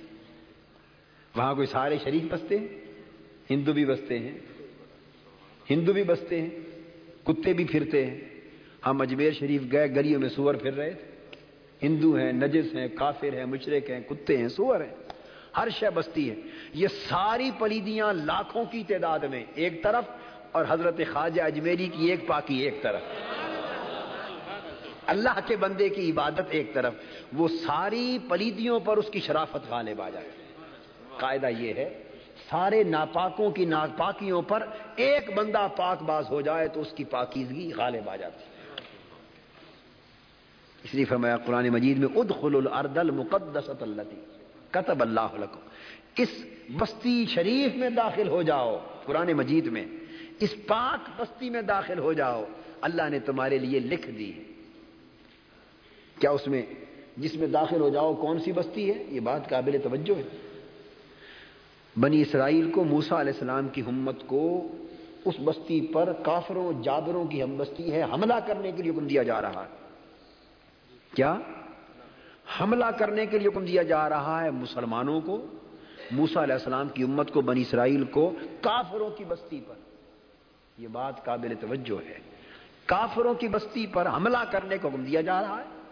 [1.37, 2.69] وہاں کوئی سارے شریف بستے ہیں؟
[3.51, 4.39] ہندو بھی بستے ہیں۔
[5.71, 6.51] ہندو بھی بستے ہیں۔
[7.25, 8.21] کتے بھی پھرتے ہیں۔
[8.87, 11.16] ہم اجمیر شریف گئے، گلیوں میں سور پھر رہے تھے۔
[11.83, 14.95] ہندو ہیں، نجس ہیں، کافر ہیں، مشرق ہیں، کتے ہیں، سور ہیں،
[15.57, 16.35] ہر شے بستی ہے۔
[16.75, 20.05] یہ ساری پلیدیاں لاکھوں کی تعداد میں ایک طرف
[20.53, 23.03] اور حضرت خواجہ اجمیری کی ایک پاکی ایک طرف۔
[25.07, 26.95] اللہ کے بندے کی عبادت ایک طرف۔
[27.33, 30.29] وہ ساری پلیدیوں پر اس کی شرافت غالب آ جائے۔
[31.17, 32.03] قاعدہ یہ ہے،
[32.51, 34.67] سارے ناپاکوں کی ناپاکیوں پر
[34.97, 38.56] ایک بندہ پاک باز ہو جائے تو اس کی پاکیزگی غالب آ جاتی۔
[40.87, 44.17] اس لیے فرمایا قرآن مجید میں ادخل الارض المقدسۃ التي
[44.71, 45.59] كتب اللہ لكم
[46.17, 46.29] اس
[46.77, 49.87] بستی شریف میں داخل ہو جاؤ، قرآن مجید میں۔
[50.41, 52.45] اس پاک بستی میں داخل ہو جاؤ۔
[52.81, 54.33] اللہ نے تمہارے لیے لکھ دی
[56.21, 56.63] کیا اس میں،
[57.17, 60.23] جس میں داخل ہو جاؤ، کون سی بستی ہے؟ یہ بات قابل توجہ ہے۔
[62.01, 64.73] بنی اسرائیل کو موسا علیہ السلام کی ہمت کو
[65.25, 69.23] اس بستی پر کافروں، جابروں کی ہم بستی ہے، حملہ کرنے کے لیے حکم دیا
[69.23, 69.86] جا رہا ہے۔
[71.17, 71.39] کیا
[72.61, 75.47] حملہ کرنے کے لیے حکم دیا جا رہا ہے مسلمانوں کو
[76.11, 79.75] موسا علیہ السلام کی امت کو، بنی اسرائیل کو، کافروں کی بستی پر۔
[80.79, 82.19] یہ بات قابل توجہ ہے۔
[82.87, 85.83] کافروں کی بستی پر حملہ کرنے کو حکم دیا جا رہا ہے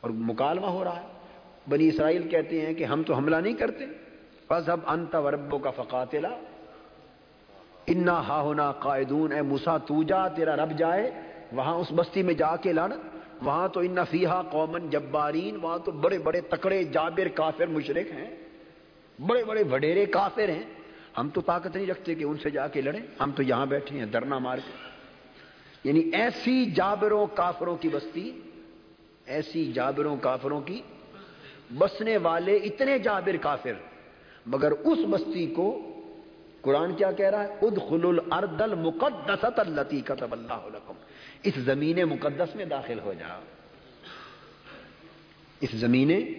[0.00, 1.06] اور مکالمہ ہو رہا ہے۔
[1.68, 3.84] بنی اسرائیل کہتے ہیں کہ ہم تو حملہ نہیں کرتے۔
[4.48, 6.30] فضب انت وربوں کا فقاتلا۔
[7.86, 11.10] انا ہا ہونا قائدون۔ اے موسا تو جا، تیرا رب جائے۔
[11.52, 12.92] وہاں اس بستی میں جا کے لڑ
[13.42, 18.36] وہاں تو ان فیحا قومن جبارین، وہاں تو بڑے بڑے تکڑے، جابر، کافر مشرق ہیں۔
[19.26, 20.62] بڑے بڑے وڈیرے کافر ہیں۔
[21.18, 23.98] ہم تو طاقت نہیں رکھتے کہ ان سے جا کے لڑیں۔ ہم تو یہاں بیٹھے
[23.98, 24.70] ہیں درنا مار کے۔
[25.84, 28.40] یعنی ایسی جابروں، کافروں کی بستی،
[29.26, 30.82] ایسی جابروں، کافروں کی
[31.78, 33.72] بسنے والے اتنے جابر کافر۔
[34.46, 35.92] مگر اس بستی کو
[36.60, 40.92] قرآن کیا کہہ رہا ہے؟ ادخل الارض المقدست اللتی کتب اللہ لکم۔
[41.46, 43.40] اس زمین مقدس میں داخل ہو جاؤ۔
[45.60, 46.32] اس زمین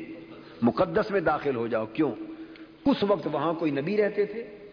[0.61, 2.11] مقدس میں داخل ہو جاؤ۔ کیوں؟
[2.85, 4.69] اس وقت وہاں کوئی نبی رہتے تھے۔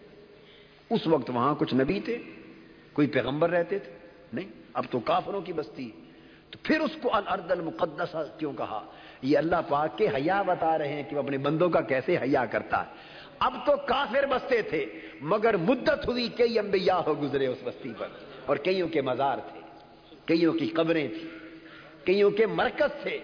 [0.91, 2.19] اس وقت وہاں کچھ نبی تھے۔
[2.93, 3.93] کوئی پیغمبر رہتے تھے۔
[4.33, 5.91] نہیں، اب تو کافروں کی بستی۔
[6.51, 8.87] تو پھر اس کو الارض المقدس کیوں کہا؟
[9.23, 12.45] یہ اللہ پاک کے حیا بتا رہے ہیں کہ وہ اپنے بندوں کا کیسے حیا
[12.45, 12.93] کرتا ہے۔
[13.39, 14.87] اب تو کافر بستے تھے،
[15.21, 18.09] مگر مدت ہوئی کئی انبیاء ہو گزرے اس بستی پر۔
[18.47, 19.64] اور کئیوں کے مزار تھے۔
[20.27, 21.29] کئیوں کی قبریں تھیں،
[22.07, 23.19] کئیوں کے مرکز تھے،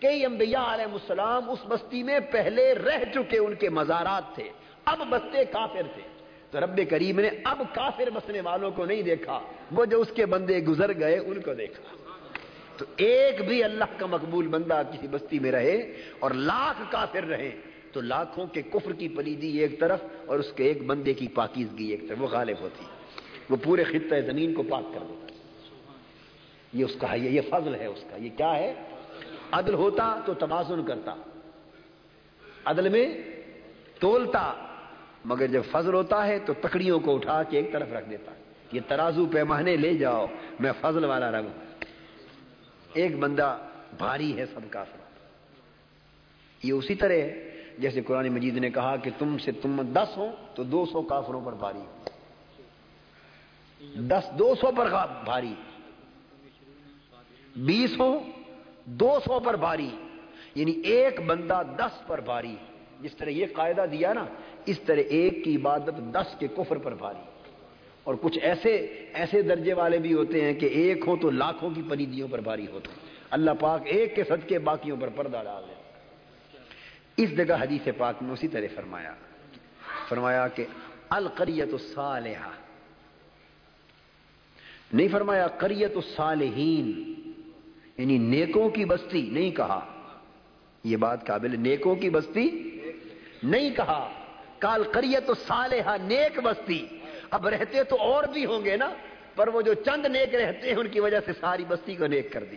[0.00, 4.48] کئی انبیاء علیہ السلام اس بستی میں پہلے رہ چکے ان کے مزارات تھے،
[4.84, 6.02] اب بستے کافر تھے۔
[6.50, 9.40] تو رب کریم نے اب کافر بسنے والوں کو نہیں دیکھا،
[9.72, 11.94] وہ جو اس کے بندے گزر گئے ان کو دیکھا۔
[12.76, 15.76] تو ایک بھی اللہ کا مقبول بندہ کسی بستی میں رہے
[16.18, 17.50] اور لاکھ کافر رہے،
[17.92, 21.90] تو لاکھوں کے کفر کی پلیدی ایک طرف اور اس کے ایک بندے کی پاکیزگی
[21.90, 22.84] ایک طرف، وہ غالب ہوتی،
[23.50, 25.23] وہ پورے خطہ زمین کو پاک کر دیتا
[26.74, 28.74] یہ اس کا یہ فضل ہے اس کا، یہ کیا ہے؟
[29.52, 31.14] عدل ہوتا تو توازن کرتا،
[32.64, 33.06] عدل میں
[34.00, 34.52] تولتا،
[35.24, 38.32] مگر جب فضل ہوتا ہے تو تکڑیوں کو اٹھا کے ایک طرف رکھ دیتا،
[38.72, 40.26] یہ ترازو پیمانے لے جاؤ،
[40.60, 41.48] میں فضل والا رنگ
[42.92, 43.58] ایک بندہ
[43.98, 44.84] بھاری ہے سب کا
[46.62, 50.26] یہ اسی طرح ہے، جیسے قرآن مجید نے کہا کہ تم سے تم دس ہو
[50.54, 51.84] تو دو سو کافروں پر بھاری۔
[53.96, 54.86] دس دو سو پر
[55.24, 55.54] بھاری۔
[57.56, 58.22] بیس ہو
[58.84, 59.90] دو سو پر بھاری
[60.54, 62.56] یعنی ایک بندہ دس پر بھاری۔
[63.00, 64.26] جس طرح یہ قاعدہ دیا نا،
[64.66, 67.22] اس طرح ایک کی عبادت دس کے کفر پر بھاری۔
[68.04, 68.76] اور کچھ ایسے
[69.14, 72.66] ایسے درجے والے بھی ہوتے ہیں کہ ایک ہو تو لاکھوں کی پریدیوں پر بھاری
[72.66, 72.98] ہوتے ہیں
[73.30, 75.74] اللہ پاک ایک کے صدقے باقیوں پر پردہ ڈال دیں
[77.16, 79.14] اس جگہ حدیث پاک میں اسی طرح فرمایا۔
[80.08, 80.64] فرمایا کہ
[81.08, 82.48] القریت الصالحہ۔
[84.92, 87.13] نہیں فرمایا قریت الصالحین۔
[87.98, 90.10] یعنی نیکوں کی بستی نہیں کہا۔
[90.84, 92.70] یہ بات قابل نیکوں کی بستی
[93.42, 94.12] نہیں کہا۔
[94.58, 96.86] کال کریت الصالحہ، نیک بستی۔
[97.30, 98.90] اب رہتے تو اور بھی ہوں گے نا،
[99.34, 102.32] پر وہ جو چند نیک رہتے ہیں، ان کی وجہ سے ساری بستی کو نیک
[102.32, 102.56] کر دی۔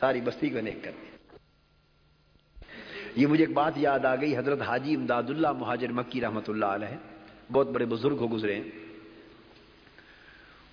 [0.00, 1.06] ساری بستی کو نیک کر دی۔
[3.16, 6.66] یہ مجھے ایک بات یاد آ گئی، حضرت حاجی امداد اللہ مہاجر مکی رحمت اللہ
[6.66, 6.96] علیہ،
[7.52, 8.62] بہت بڑے بزرگ ہو گزرے۔ ہیں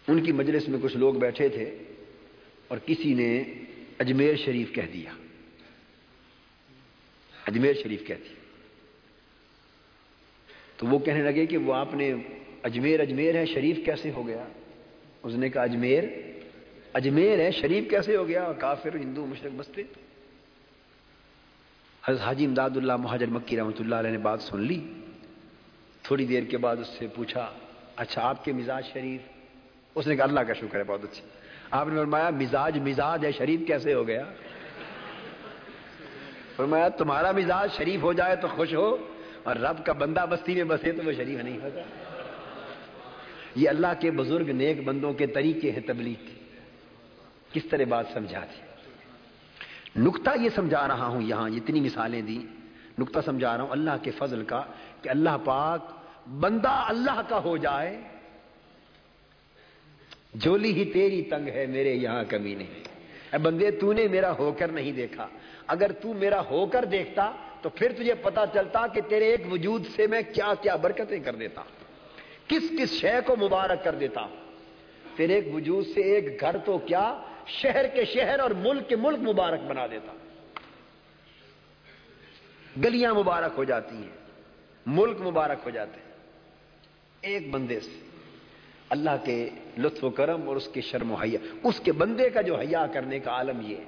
[0.07, 1.77] ان کی مجلس میں کچھ لوگ بیٹھے تھے۔
[2.67, 3.43] اور کسی نے
[3.99, 5.11] اجمیر شریف کہہ دیا۔
[7.47, 8.33] اجمیر شریف کہہ دیا۔
[10.77, 12.13] تو وہ کہنے لگے کہ وہ آپ نے
[12.63, 14.45] اجمیر اجمیر ہے، شریف کیسے ہو گیا؟
[15.23, 16.03] اس نے کہا، اجمیر
[16.93, 19.81] اجمیر ہے، شریف کیسے ہو گیا؟ کافر، ہندو، مشرق بستے
[22.05, 24.93] حضرت حاجی امداد اللہ مہاجر مکی رحمۃ اللہ علیہ نے بات سن لی۔
[26.03, 27.53] تھوڑی دیر کے بعد اس سے پوچھا
[27.95, 29.21] اچھا آپ کے مزاج شریف؟
[29.95, 31.27] اس نے کہا، اللہ کا شکر ہے، بہت اچھا
[31.75, 34.23] آپ نے فرمایا، مزاج مزاج ہے شریف کیسے ہو گیا؟
[36.55, 38.89] فرمایا، تمہارا مزاج شریف ہو جائے تو خوش ہو
[39.43, 41.81] اور رب کا بندہ بستی میں بسے تو وہ شریف نہیں ہوگا۔
[43.55, 46.19] یہ اللہ کے بزرگ نیک بندوں کے طریقے ہیں تبلیغ
[47.53, 48.61] کس طرح بات سمجھا تھی
[50.01, 52.39] نقطہ یہ سمجھا رہا ہوں یہاں، جتنی مثالیں دی
[52.99, 54.61] نقطہ سمجھا رہا ہوں اللہ کے فضل کا
[55.01, 55.91] کہ اللہ پاک
[56.39, 57.95] بندہ اللہ کا ہو جائے
[60.39, 62.83] جولی ہی تیری تنگ ہے میرے یہاں کمی نہیں
[63.33, 65.27] اے بندے، تو نے میرا ہو کر نہیں دیکھا۔
[65.67, 67.31] اگر تو میرا ہو کر دیکھتا،
[67.61, 71.35] تو پھر تجھے پتا چلتا کہ تیرے ایک وجود سے میں کیا کیا برکتیں کر
[71.35, 71.61] دیتا۔
[72.47, 74.27] کس کس شے کو مبارک کر دیتا۔
[75.15, 79.19] تیرے ایک وجود سے ایک گھر تو کیا شہر کے شہر اور ملک کے ملک
[79.19, 80.11] مبارک بنا دیتا۔
[82.83, 84.17] گلیاں مبارک ہو جاتی ہیں،
[84.85, 86.11] ملک مبارک ہو جاتے ہیں۔
[87.21, 88.04] ایک بندے سے
[88.89, 92.41] اللہ کے لطف و کرم اور اس کے شرم و حیا۔ اس کے بندے کا
[92.41, 93.83] جو حیا کرنے کا عالم یہ ہے۔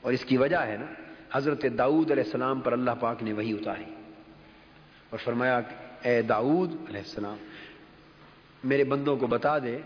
[0.00, 0.86] اور اس کی وجہ ہے نا،
[1.32, 3.84] حضرت داؤد علیہ السلام پر اللہ پاک نے وہی اتاری۔
[5.10, 5.60] اور فرمایا
[6.02, 7.36] اے داؤد علیہ السلام،
[8.64, 9.78] میرے بندوں کو بتا دے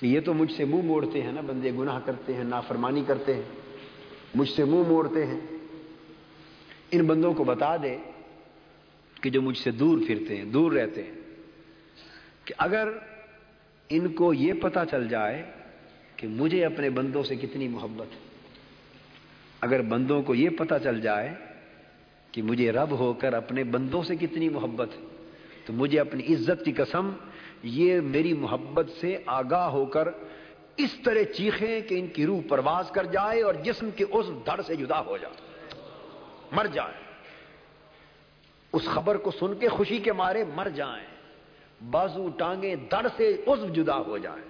[0.00, 3.34] کہ یہ تو مجھ سے منہ موڑتے ہیں نا، بندے گناہ کرتے ہیں، نافرمانی کرتے
[3.34, 3.42] ہیں،
[4.34, 5.40] مجھ سے منہ موڑتے ہیں۔
[6.90, 7.96] ان بندوں کو بتا دے
[9.22, 11.25] کہ جو مجھ سے دور پھرتے ہیں، دور رہتے ہیں۔
[12.46, 12.88] کہ اگر
[13.88, 15.50] ان کو یہ پتا چل جائے
[16.16, 18.18] کہ مجھے اپنے بندوں سے کتنی محبت ہے،
[19.60, 21.34] اگر بندوں کو یہ پتا چل جائے
[22.32, 25.04] کہ مجھے رب ہو کر اپنے بندوں سے کتنی محبت ہے،
[25.64, 27.12] تو مجھے اپنی عزت کی قسم
[27.62, 30.08] یہ میری محبت سے آگاہ ہو کر
[30.76, 34.60] اس طرح چیخیں کہ ان کی روح پرواز کر جائے اور جسم کے اس دھڑ
[34.66, 35.34] سے جدا ہو جائے،
[36.52, 36.94] مر جائے۔
[38.72, 41.15] اس خبر کو سن کے خوشی کے مارے مر جائیں۔
[41.90, 44.42] بازو ٹانگیں دڑ سے عزو جدا ہو جائے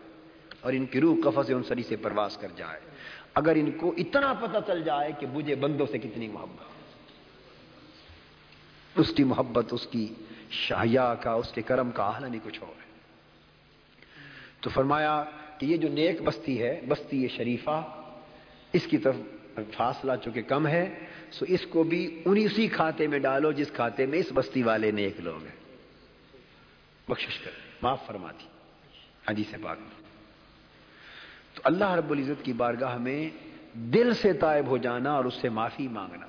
[0.61, 2.81] اور ان کی روح کفا سے ان سری سے پرواز کر جائے۔
[3.35, 6.67] اگر ان کو اتنا پتہ چل جائے کہ مجھے بندوں سے کتنی محبت۔
[8.99, 10.15] اس کی محبت، اس کی
[10.51, 12.87] شاہیا کا، اس کے کرم کا حال نہیں کچھ اور۔ ہے
[14.61, 15.25] تو فرمایا
[15.59, 18.05] کہ یہ جو نیک بستی ہے، بستی یہ شریفہ،
[18.73, 19.15] اس کی طرف
[19.75, 20.95] فاصلہ چونکہ کم ہے،
[21.31, 24.91] سو اس کو بھی انہی اسی کھاتے میں ڈالو جس کھاتے میں اس بستی والے
[24.91, 25.66] نیک لوگ ہیں۔
[27.09, 27.51] بخشش کر،
[27.83, 28.47] معاف فرما دی۔
[29.29, 30.07] حدیث پاک میں۔
[31.55, 33.31] تو اللہ رب العزت کی بارگاہ میں
[33.73, 36.27] دل سے طائب ہو جانا اور اس سے معافی مانگنا۔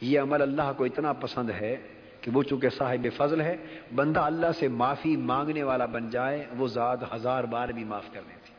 [0.00, 1.76] یہ عمل اللہ کو اتنا پسند ہے
[2.20, 6.68] کہ وہ چونکہ صاحب فضل ہے، بندہ اللہ سے معافی مانگنے والا بن جائے، وہ
[6.68, 8.52] ذات ہزار بار بھی معاف کر دیتی۔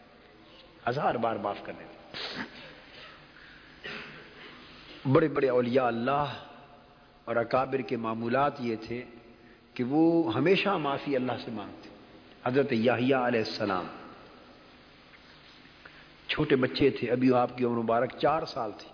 [0.90, 2.42] ہزار بار معاف کر دیتی۔
[5.12, 6.26] بڑے بڑے اولیاء اللہ
[7.26, 9.06] اور اکابر کے معمولات یہ تھے۔
[9.78, 11.90] کہ وہ ہمیشہ معافی اللہ سے مانگتے
[12.46, 13.86] حضرت یاہیا علیہ السلام۔
[16.28, 18.90] چھوٹے بچے تھے، ابھی آپ کی عمر مبارک چار سال تھی۔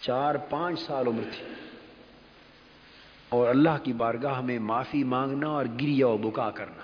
[0.00, 1.54] چار پانچ سال عمر تھی۔
[3.28, 6.82] اور اللہ کی بارگاہ میں معافی مانگنا اور گریا و بکا کرنا،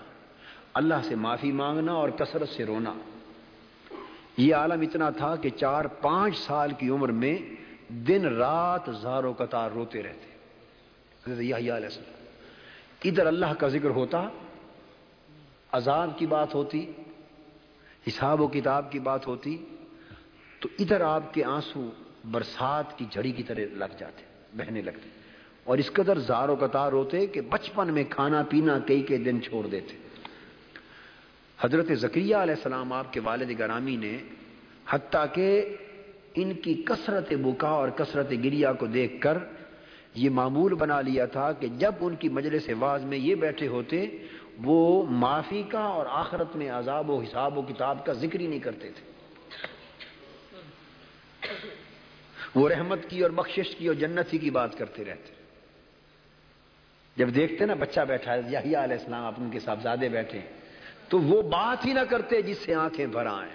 [0.75, 2.95] اللہ سے معافی مانگنا اور کثرت سے رونا۔
[4.37, 7.39] یہ عالم اتنا تھا کہ چار پانچ سال کی عمر میں
[7.93, 10.29] دن رات زاروں قطار روتے رہتے۔
[11.53, 12.18] علیہ السلام۔
[13.05, 14.29] ادھر اللہ کا ذکر ہوتا
[15.73, 16.93] عذاب کی بات ہوتی،
[18.07, 19.65] حساب و کتاب کی بات ہوتی،
[20.61, 21.91] تو ادھر آپ کے آنسو
[22.31, 24.23] برسات کی جڑی کی طرح لگ جاتے،
[24.55, 25.09] بہنے لگتے۔
[25.65, 29.43] اور اس قدر زار و قطار ہوتے کہ بچپن میں کھانا پینا کئی کئی دن
[29.43, 29.97] چھوڑ دیتے۔
[31.61, 34.19] حضرت ذکریہ علیہ السلام آپ کے والد گرامی نے
[34.89, 35.77] حتیٰ کہ
[36.35, 39.39] ان کی کثرت بکا اور کثرت گریا کو دیکھ کر
[40.19, 44.07] یہ معمول بنا لیا تھا کہ جب ان کی مجلس واز میں یہ بیٹھے ہوتے،
[44.65, 48.59] وہ معافی کا اور آخرت میں عذاب و حساب و کتاب کا ذکر ہی نہیں
[48.59, 49.05] کرتے تھے۔
[52.55, 55.33] وہ رحمت کی اور بخشش کی اور جنتی کی بات کرتے رہتے۔
[57.17, 60.41] جب دیکھتے نا بچہ بیٹھا ہے، یحییٰ علیہ السلام آپ ان کے صاحبزادے بیٹھے
[61.09, 63.55] تو وہ بات ہی نہ کرتے جس سے آنکھیں بھر آئیں۔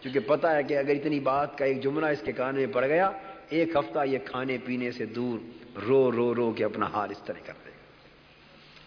[0.00, 2.86] کیونکہ پتا ہے کہ اگر اتنی بات کا ایک جملہ اس کے کان میں پڑ
[2.86, 3.10] گیا،
[3.48, 5.38] ایک ہفتہ یہ کھانے پینے سے دور
[5.86, 7.76] رو رو رو کے اپنا حال اس طرح کر دے گا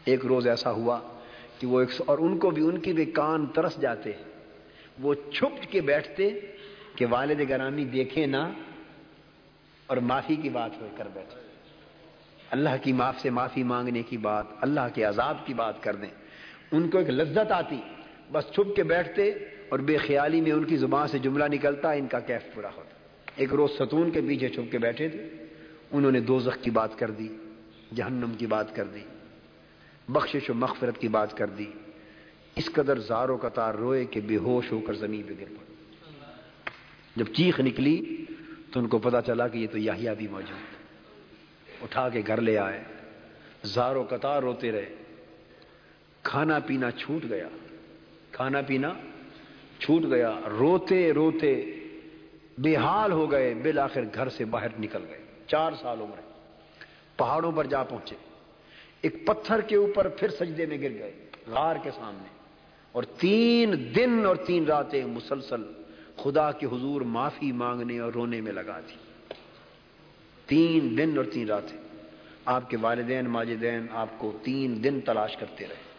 [0.06, 1.00] ایک روز ایسا ہوا
[1.60, 4.12] کہ وہ ایک اور ان کو بھی ان کی بھی کان ترس جاتے
[5.00, 6.30] وہ چھپ کے بیٹھتے
[6.96, 8.52] کہ والد گرامی دیکھے نہ
[9.88, 11.40] اور معافی کی بات ہو کر بیٹھے۔
[12.50, 16.10] اللہ کی معاف سے معافی مانگنے کی بات، اللہ کے عذاب کی بات کر دیں۔
[16.72, 17.82] ان کو ایک لذت آتی۔
[18.32, 19.30] بس چھپ کے بیٹھتے
[19.70, 22.98] اور بے خیالی میں ان کی زبان سے جملہ نکلتا، ان کا کیف پورا ہوتا۔
[23.36, 25.30] ایک روز ستون کے پیچھے چھپ کے بیٹھے تھے۔
[25.94, 27.28] انہوں نے دوزخ کی بات کر دی،
[27.96, 29.02] جہنم کی بات کر دی،
[30.08, 31.72] بخشش و مغفرت کی بات کر دی۔
[32.56, 35.74] اس قدر زار و قطار روئے کہ بے ہوش ہو کر زمین پہ گر پڑ
[37.16, 38.26] جب چیخ نکلی
[38.72, 40.74] تو ان کو پتا چلا کہ یہ تو یاہیا بھی موجود
[41.82, 42.84] اٹھا کے گھر لے آئے۔
[43.64, 44.96] زار و قطار روتے رہے۔
[46.24, 47.50] کھانا پینا چھوٹ گیا۔
[48.32, 48.94] کھانا پینا
[49.80, 51.78] چھوٹ گیا۔ روتے روتے
[52.58, 56.20] بے حال ہو گئے۔ بالآخر گھر سے باہر نکل گئے۔ چار سال عمر
[57.18, 58.16] پہاڑوں پر جا پہنچے۔
[59.02, 61.12] ایک پتھر کے اوپر پھر سجدے میں گر گئے،
[61.48, 62.28] غار کے سامنے۔
[62.92, 65.64] اور تین دن اور تین راتیں مسلسل
[66.18, 68.94] خدا کے حضور معافی مانگنے اور رونے میں لگا دی
[70.46, 71.78] تین دن اور تین راتیں۔
[72.46, 75.94] آپ کے والدین، ماجدین، آپ کو تین دن تلاش کرتے رہے۔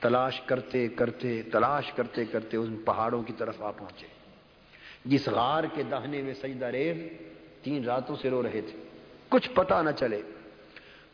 [0.00, 4.06] تلاش کرتے کرتے، تلاش کرتے کرتے ان پہاڑوں کی طرف آ پہنچے۔
[5.04, 6.96] جس غار کے دہنے میں سجدہ ریز
[7.68, 8.82] تین راتوں سے رو رہے تھے۔
[9.28, 10.22] کچھ پتا نہ چلے۔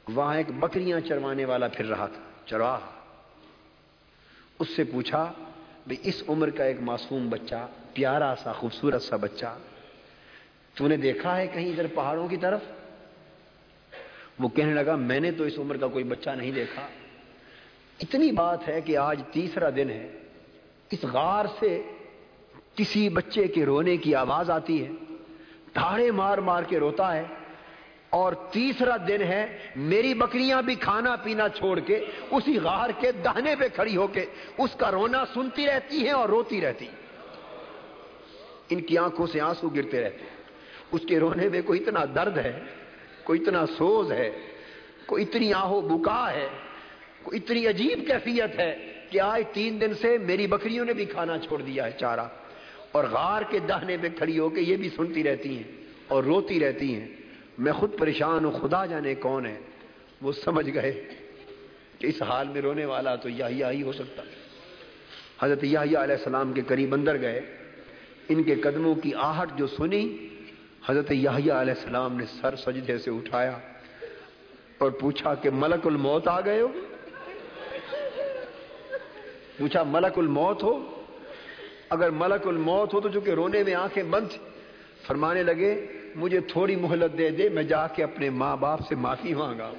[0.08, 2.78] وہاں ایک بکریاں چروانے والا پھر رہا تھا۔ چرواہ
[4.58, 5.32] اس سے پوچھا
[5.86, 9.58] بھائی اس عمر کا ایک معصوم بچہ، پیارا سا، خوبصورت سا بچہ،
[10.74, 12.60] تو نے دیکھا ہے کہیں ادھر پہاڑوں کی طرف؟
[14.38, 16.86] وہ کہنے لگا، میں نے تو اس عمر کا کوئی بچہ نہیں دیکھا۔
[18.00, 20.18] اتنی بات ہے کہ آج تیسرا دن ہے۔
[20.90, 21.82] اس غار سے
[22.74, 24.90] کسی بچے کے رونے کی آواز آتی ہے۔
[25.74, 27.24] دھاڑے مار مار کے روتا ہے
[28.10, 29.44] اور تیسرا دن ہے
[29.76, 31.96] میری بکریاں بھی کھانا پینا چھوڑ کے
[32.30, 34.24] اسی غار کے دہنے پہ کھڑی ہو کے
[34.58, 36.88] اس کا رونا سنتی رہتی ہے اور روتی رہتی
[38.70, 40.24] ان کی آنکھوں سے آنسو گرتے رہتے
[40.92, 42.60] اس کے رونے میں کوئی اتنا درد ہے،
[43.24, 44.30] کوئی اتنا سوز ہے،
[45.06, 46.48] کوئی اتنی آہو بکا ہے،
[47.22, 48.72] کوئی اتنی عجیب کیفیت ہے
[49.10, 52.26] کہ آج تین دن سے میری بکریوں نے بھی کھانا چھوڑ دیا ہے چارہ۔
[52.94, 56.60] اور غار کے دہنے پہ کھڑی ہو کے یہ بھی سنتی رہتی ہیں اور روتی
[56.60, 57.08] رہتی ہیں۔
[57.58, 59.60] میں خود پریشان ہوں، خدا جانے کون ہے؟
[60.22, 61.04] وہ سمجھ گئے
[61.98, 64.22] کہ اس حال میں رونے والا تو یہی ہی ہو سکتا۔
[65.42, 67.40] حضرت یحییٰ علیہ السلام کے قریب اندر گئے۔
[68.28, 70.28] ان کے قدموں کی آہٹ جو سنی،
[70.86, 73.58] حضرت یحییٰ علیہ السلام نے سر سجدے سے اٹھایا
[74.78, 76.68] اور پوچھا کہ ملک الموت آ گئے ہو؟
[79.58, 80.93] پوچھا ملک الموت ہو؟
[81.94, 84.28] اگر ملک الموت ہو تو چونکہ رونے میں آنکھیں بند
[85.06, 89.34] فرمانے لگے، مجھے تھوڑی مہلت دے دے، میں جا کے اپنے ماں باپ سے معافی
[89.34, 89.72] مانگا۔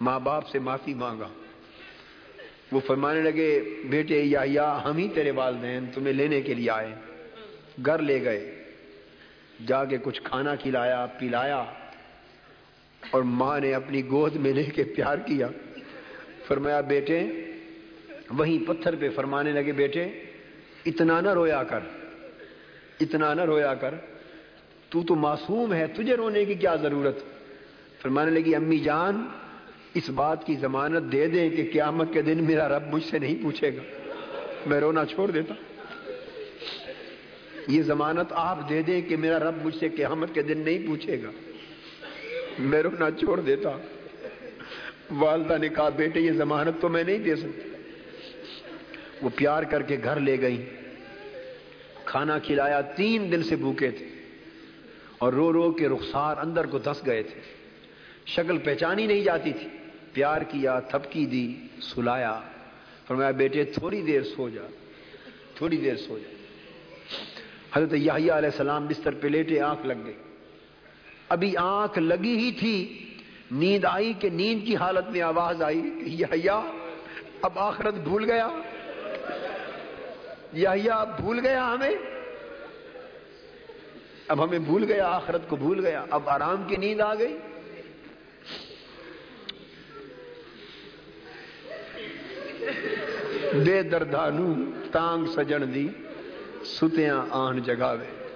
[0.00, 1.28] ماں باپ سے معافی مانگا۔
[2.72, 6.94] وہ فرمانے لگے، بیٹے یا یا ہم ہی تیرے والدین، تمہیں لینے کے لیے آئے۔
[7.86, 8.64] گھر لے گئے۔
[9.66, 11.64] جا کے کچھ کھانا کھلایا، پلایا۔
[13.10, 15.48] اور ماں نے اپنی گود میں لے کے پیار کیا۔
[16.46, 17.26] فرمایا، بیٹے،
[18.30, 20.08] وہیں پتھر پہ فرمانے لگے، بیٹے
[20.86, 21.78] اتنا نہ رویا کر،
[23.00, 23.94] اتنا نہ رویا کر،
[24.88, 27.18] تو تو معصوم ہے، تجھے رونے کی کیا ضرورت؟
[28.02, 29.24] فرمانے لگی، امی جان،
[29.94, 33.42] اس بات کی ضمانت دے دیں کہ قیامت کے دن میرا رب مجھ سے نہیں
[33.42, 33.82] پوچھے گا۔
[34.66, 35.54] میں رونا چھوڑ دیتا۔
[37.68, 41.22] یہ ضمانت آپ دے دیں کہ میرا رب مجھ سے قیامت کے دن نہیں پوچھے
[41.22, 41.30] گا۔
[42.58, 43.70] میں رونا چھوڑ دیتا۔
[45.10, 47.73] والدہ نے کہا، بیٹے، یہ ضمانت تو میں نہیں دے سکتی
[49.24, 50.70] وہ پیار کر کے گھر لے گئی
[52.04, 54.08] کھانا کھلایا، تین دن سے بھوکے تھے
[55.18, 57.40] اور رو رو کے رخسار اندر کو دس گئے تھے۔
[58.26, 59.68] شکل پہچانی نہیں جاتی تھی۔
[60.12, 62.40] پیار کیا، تھپکی دی، سلایا۔
[63.06, 64.62] فرمایا، بیٹے، تھوڑی دیر سو جا،
[65.54, 66.34] تھوڑی دیر سو جا۔
[67.72, 70.14] حضرت یحییٰ علیہ السلام بستر پہ لیٹے آنکھ لگ گئی
[71.28, 72.98] ابھی آنکھ لگی ہی تھی۔
[73.50, 76.72] نیند آئی کہ نیند کی حالت میں آواز آئی کہ یحییٰ،
[77.42, 78.48] اب آخرت بھول گیا۔
[80.58, 81.94] یحییٰ بھول گیا ہمیں۔
[84.28, 87.38] اب ہمیں بھول گیا، آخرت کو بھول گیا۔ اب آرام کی نیند آ گئی۔
[93.66, 94.54] بے دردانو
[94.92, 95.88] تانگ سجن دی،
[96.64, 98.26] ستیاں آن جگاوے۔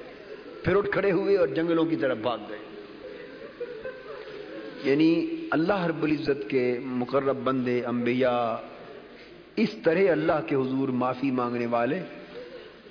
[0.64, 2.58] پھر اٹھ کھڑے ہوئے اور جنگلوں کی طرف بھاگ گئے۔
[4.84, 8.54] یعنی اللہ رب العزت کے مقرب بندے، انبیاء
[9.58, 12.00] اس طرح اللہ کے حضور معافی مانگنے والے،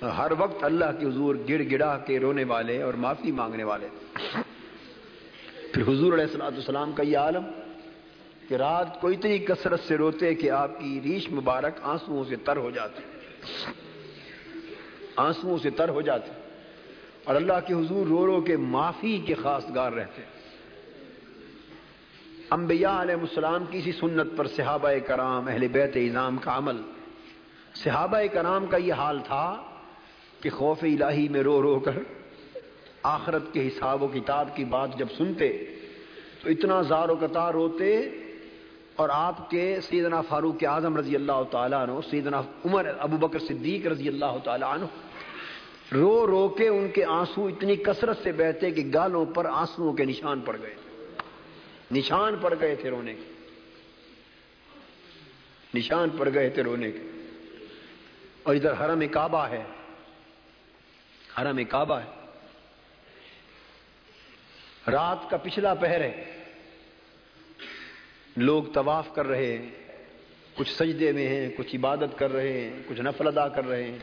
[0.02, 3.88] ہر وقت اللہ کے حضور گڑ گڑا کے رونے والے اور معافی مانگنے والے۔
[5.72, 7.44] پھر حضور علیہ السلام السلام کا یہ عالم
[8.48, 12.56] کہ رات کو اتنی کثرت سے روتے کہ آپ کی ریش مبارک آنسوؤں سے تر
[12.56, 13.02] ہو جاتے
[15.16, 16.30] آنسوؤں سے تر ہو جاتے
[17.24, 20.37] اور اللہ کے حضور رو رو کے معافی کے خاص گار رہتے۔
[22.50, 26.76] انبیاء علیہ السلام کی اسی سنت پر صحابہ کرام، اہل بیت اظام کا عمل۔
[27.74, 29.62] صحابہ کرام کا یہ حال تھا
[30.40, 31.98] کہ خوف الہی میں رو رو کر
[33.02, 35.48] آخرت کے حساب و کتاب کی بات جب سنتے،
[36.42, 38.00] تو اتنا زار و قطار روتے
[38.96, 43.86] اور آپ کے سیدنا فاروق اعظم رضی اللہ تعالیٰ عنہ، سیدنا عمر ابو بکر صدیق
[43.86, 44.84] رضی اللہ تعالیٰ عنہ،
[45.92, 50.04] رو رو کے ان کے آنسو اتنی کثرت سے بہتے کہ گالوں پر آنسو کے
[50.04, 50.87] نشان پڑ گئے۔
[51.90, 53.32] نشان پڑ گئے تھے رونے کے۔
[55.74, 56.98] نشان پڑ گئے تھے رونے کے۔
[58.42, 59.64] اور ادھر حرم کعبہ ہے۔
[61.38, 62.26] حرم کعبہ ہے۔
[64.90, 66.44] رات کا پچھلا پہر ہے۔
[68.36, 69.70] لوگ طواف کر رہے ہیں۔
[70.54, 73.98] کچھ سجدے میں ہیں، کچھ عبادت کر رہے ہیں، کچھ نفل ادا کر رہے ہیں۔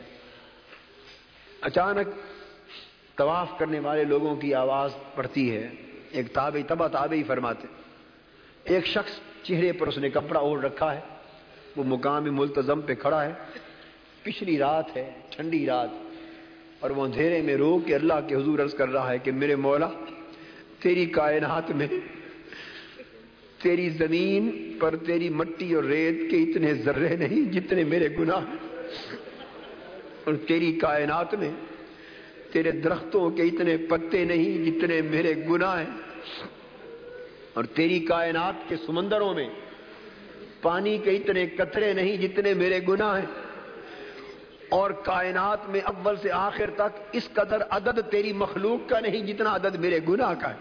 [1.60, 2.06] اچانک
[3.16, 5.70] طواف کرنے والے لوگوں کی آواز پڑتی ہے۔
[6.16, 7.66] ایک تابعی تبا تابعی فرماتے
[8.64, 11.00] ایک شخص چہرے پر اس نے کپڑا اوڑھ رکھا ہے،
[11.76, 13.32] وہ مقام ملتظم پہ کھڑا ہے۔
[14.22, 15.90] پچھلی رات ہے، ٹھنڈی رات،
[16.80, 19.56] اور وہ اندھیرے میں رو کے اللہ کے حضور عرض کر رہا ہے کہ میرے
[19.56, 19.88] مولا،
[20.82, 21.88] تیری کائنات میں
[23.62, 28.44] تیری زمین پر تیری مٹی اور ریت کے اتنے ذرے نہیں جتنے میرے گناہ
[30.24, 31.50] اور تیری کائنات میں
[32.52, 36.05] تیرے درختوں کے اتنے پتے نہیں جتنے میرے گناہ ہیں۔
[37.54, 39.48] اور تیری کائنات کے سمندروں میں
[40.62, 43.26] پانی کے اتنے قطرے نہیں جتنے میرے گناہ ہیں۔
[44.68, 49.54] اور کائنات میں اول سے آخر تک اس قدر عدد تیری مخلوق کا نہیں جتنا
[49.54, 50.56] عدد میرے گناہ کا ہے۔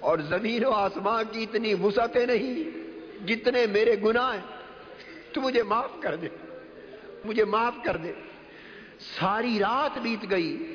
[0.00, 2.64] اور زمین و آسمان کی اتنی وسعتیں نہیں
[3.26, 4.56] جتنے میرے گناہ ہیں۔
[5.32, 6.28] تو مجھے معاف کر دے۔
[7.24, 8.12] مجھے معاف کر دے۔
[9.00, 10.72] ساری رات بیت گئی۔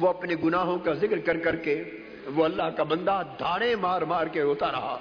[0.00, 1.97] وہ اپنے گناہوں کا ذکر کر کر کے
[2.34, 4.98] وہ اللہ کا بندہ دھاڑے مار مار کے روتا رہا۔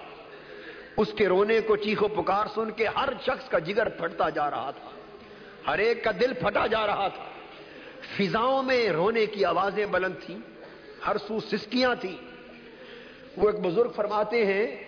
[0.97, 4.71] اس کے رونے کو چیخو پکار سن کے ہر شخص کا جگر پھٹتا جا رہا
[4.71, 4.89] تھا۔
[5.67, 7.23] ہر ایک کا دل پھٹا جا رہا تھا۔
[8.17, 10.37] فضاؤں میں رونے کی آوازیں بلند تھیں۔
[11.07, 12.15] ہر سو سسکیاں تھیں۔
[13.37, 14.83] وہ ایک بزرگ فرماتے ہیں،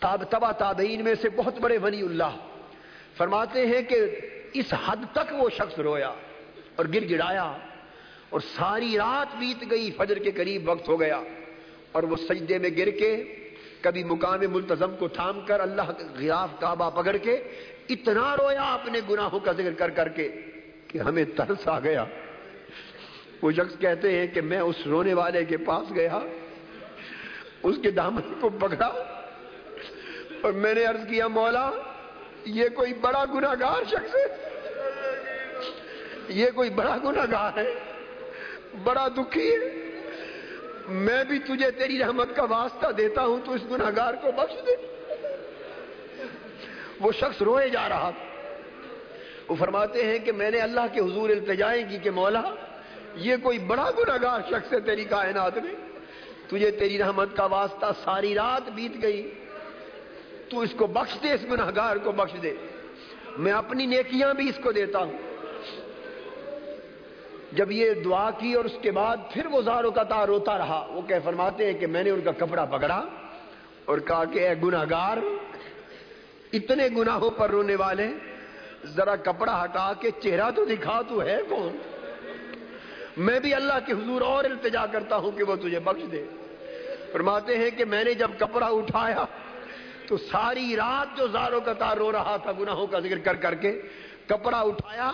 [0.00, 2.36] تاب تبا تابعین میں سے بہت بڑے ولی اللہ۔
[3.16, 3.96] فرماتے ہیں کہ
[4.52, 6.12] اس حد تک وہ شخص رویا
[6.76, 7.56] اور گر گڑایا۔
[8.30, 11.22] اور ساری رات بیت گئی، فجر کے قریب وقت ہو گیا۔
[11.92, 13.34] اور وہ سجدے میں گر کے،
[13.80, 15.82] کبھی مقام ملتظم کو تھام کر اللہ
[16.18, 17.42] غیاف کعبہ پکڑ کے،
[17.88, 20.28] اتنا رویا اپنے گناہوں کا ذکر کر کر کے
[20.88, 22.04] کہ ہمیں ترس آ گیا۔
[23.42, 26.18] وہ شخص کہتے ہیں کہ میں اس رونے والے کے پاس گیا،
[27.62, 28.86] اس کے دامن کو پکڑا
[30.42, 31.70] اور میں نے عرض کیا، مولا،
[32.44, 34.48] یہ کوئی بڑا گناگار شخص ہے۔
[36.28, 37.87] یہ کوئی بڑا گناگار ہے۔
[38.84, 39.88] بڑا دکھی ہے۔
[40.88, 44.86] میں بھی تجھے تیری رحمت کا واسطہ دیتا ہوں، تو اس گناگار کو بخش دے۔
[47.00, 48.50] وہ شخص روئے جا رہا تھا۔
[49.48, 52.54] وہ فرماتے ہیں کہ میں نے اللہ کے حضور التجائیں کی کہ مولا،
[53.14, 55.74] یہ کوئی بڑا گناگار شخص ہے تیری کائنات میں۔
[56.48, 59.34] تجھے تیری رحمت کا واسطہ ساری رات بیت گئی۔
[60.50, 62.54] تو اس کو بخش دے، اس گناہگار کو بخش دے۔
[63.38, 65.18] میں اپنی نیکیاں بھی اس کو دیتا ہوں۔
[67.52, 70.86] جب یہ دعا کی اور اس کے بعد پھر وہ زاروں کا تار روتا رہا،
[70.90, 73.04] وہ کہ فرماتے ہیں کہ میں نے ان کا کپڑا پکڑا
[73.84, 75.18] اور کہا کہ اے گناہگار،
[76.52, 78.08] اتنے گناہوں پر رونے والے،
[78.96, 81.76] ذرا کپڑا ہٹا کے چہرہ تو دکھا، تو ہے کون؟
[83.16, 86.24] میں بھی اللہ کے حضور اور التجا کرتا ہوں کہ وہ تجھے بخش دے۔
[87.12, 89.24] فرماتے ہیں کہ میں نے جب کپڑا اٹھایا
[90.06, 93.54] تو ساری رات جو زاروں کا تار رو رہا تھا، گناہوں کا ذکر کر کر
[93.54, 93.72] کے،
[94.26, 95.10] کپڑا اٹھایا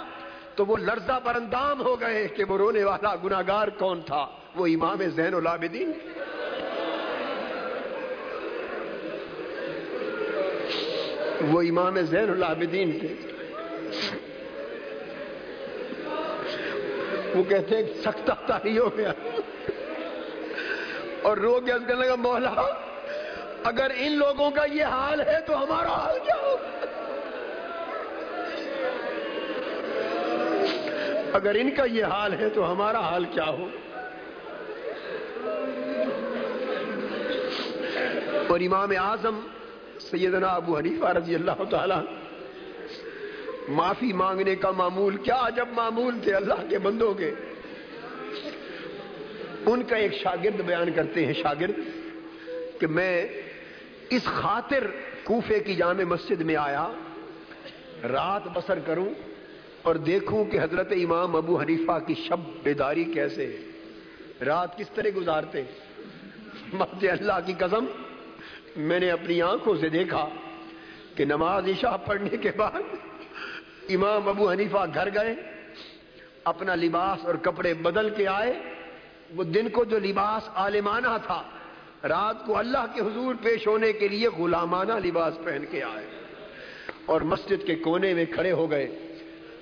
[0.56, 4.66] تو وہ لرزہ پر اندام ہو گئے کہ وہ رونے والا گناگار کون تھا؟ وہ
[4.66, 5.92] امام زین العابدین۔
[11.52, 13.14] وہ امام زین العابدین تھے۔
[17.34, 19.12] وہ کہتے ہیں سخت تاری ہو گیا
[21.22, 22.54] اور رو گیا کہنے لگا، مولا،
[23.64, 26.56] اگر ان لوگوں کا یہ حال ہے تو ہمارا حال کیا ہو
[31.34, 33.68] اگر ان کا یہ حال ہے تو ہمارا حال کیا ہو؟
[38.48, 39.40] اور امام اعظم
[40.00, 41.94] سیدنا ابو حنیفہ رضی اللہ تعالی
[43.68, 47.34] معافی مانگنے کا معمول، کیا جب معمول تھے اللہ کے بندوں کے۔
[49.66, 51.78] ان کا ایک شاگرد بیان کرتے ہیں، شاگرد،
[52.80, 53.26] کہ میں
[54.10, 54.86] اس خاطر
[55.24, 56.88] کوفے کی جامع مسجد میں آیا،
[58.12, 59.33] رات بسر کروں
[59.84, 63.58] اور دیکھوں کہ حضرت امام ابو حنیفہ کی شب بیداری کیسے ہے۔
[64.44, 65.62] رات کس طرح گزارتے
[66.72, 67.84] مات اللہ کی قسم،
[68.76, 70.28] میں نے اپنی آنکھوں سے دیکھا
[71.14, 72.82] کہ نماز عشاء پڑھنے کے بعد
[73.88, 75.34] امام ابو حنیفہ گھر گئے،
[76.44, 78.52] اپنا لباس اور کپڑے بدل کے آئے۔
[79.36, 81.42] وہ دن کو جو لباس عالمانہ تھا،
[82.08, 86.06] رات کو اللہ کے حضور پیش ہونے کے لیے غلامانہ لباس پہن کے آئے۔
[87.06, 89.03] اور مسجد کے کونے میں کھڑے ہو گئے۔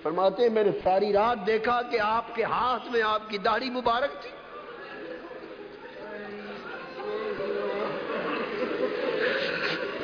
[0.02, 4.22] فرماتے میں نے ساری رات دیکھا کہ آپ کے ہاتھ میں آپ کی داڑھی مبارک
[4.22, 4.30] تھی۔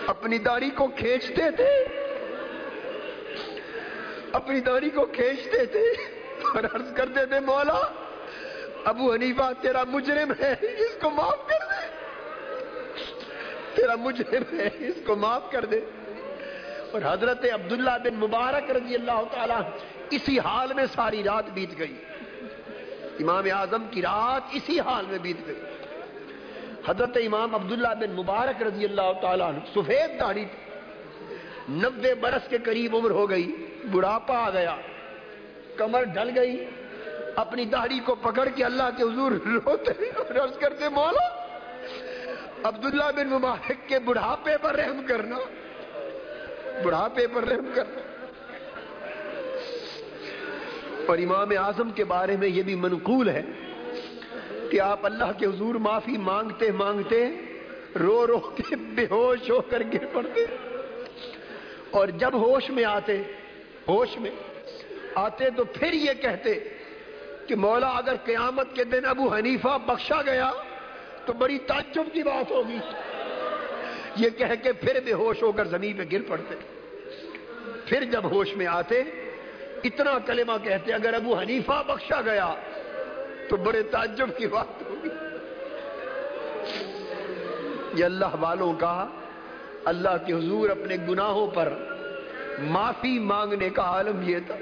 [0.06, 1.84] اپنی داڑھی کو کھینچتے تھے۔
[4.32, 5.84] اپنی داڑھی کو کھینچتے تھے
[6.54, 7.92] اور عرض کرتے تھے، مولا،
[8.84, 11.86] ابو حنیفہ، تیرا مجرم ہے، اس کو معاف کر دے۔
[13.74, 15.80] تیرا مجرم ہے، اس کو معاف کر دے۔
[16.92, 19.54] اور حضرت عبداللہ بن مبارک رضی اللہ تعالی
[20.10, 21.96] اسی حال میں ساری رات بیت گئی۔
[23.20, 25.60] امام اعظم کی رات اسی حال میں بیت گئی۔
[26.88, 30.44] حضرت امام عبداللہ بن مبارک رضی اللہ تعالیٰ سفید داڑھی
[31.70, 34.76] نبے برس کے قریب عمر ہو گئی، بڑھاپا آ گیا۔
[35.76, 36.64] کمر ڈل گئی۔
[37.36, 41.46] اپنی داڑھی کو پکڑ کے اللہ کے حضور روتے اور عرض کرتے، مولا،
[42.64, 45.36] عبداللہ بن مبارک کے بڑھاپے پر رحم کرنا۔
[46.84, 48.00] بڑھاپے پر رحم کرنا
[51.08, 53.42] اور امام اعظم کے بارے میں یہ بھی منقول ہے
[54.70, 57.26] کہ آپ اللہ کے حضور معافی مانگتے مانگتے
[58.00, 60.44] رو رو کے بے ہوش ہو کر گر پڑتے۔
[61.90, 63.22] اور جب ہوش میں آتے،
[63.88, 64.30] ہوش میں
[65.14, 66.54] آتے تو پھر یہ کہتے
[67.46, 70.50] کہ مولا اگر قیامت کے دن ابو حنیفہ بخشا گیا
[71.26, 72.78] تو بڑی تعجب کی بات ہوگی۔
[74.18, 76.54] یہ کہہ کے پھر بے ہوش ہو کر زمین پہ گر پڑتے۔
[77.86, 79.02] پھر جب ہوش میں آتے،
[79.84, 82.48] اتنا کلمہ کہتے، اگر ابو حنیفہ بخشا گیا
[83.48, 85.08] تو بڑے تعجب کی بات ہوگی۔
[87.94, 89.06] یہ اللہ والوں کا،
[89.84, 91.72] اللہ کے حضور اپنے گناہوں پر
[92.68, 94.56] معافی مانگنے کا عالم یہ تھا۔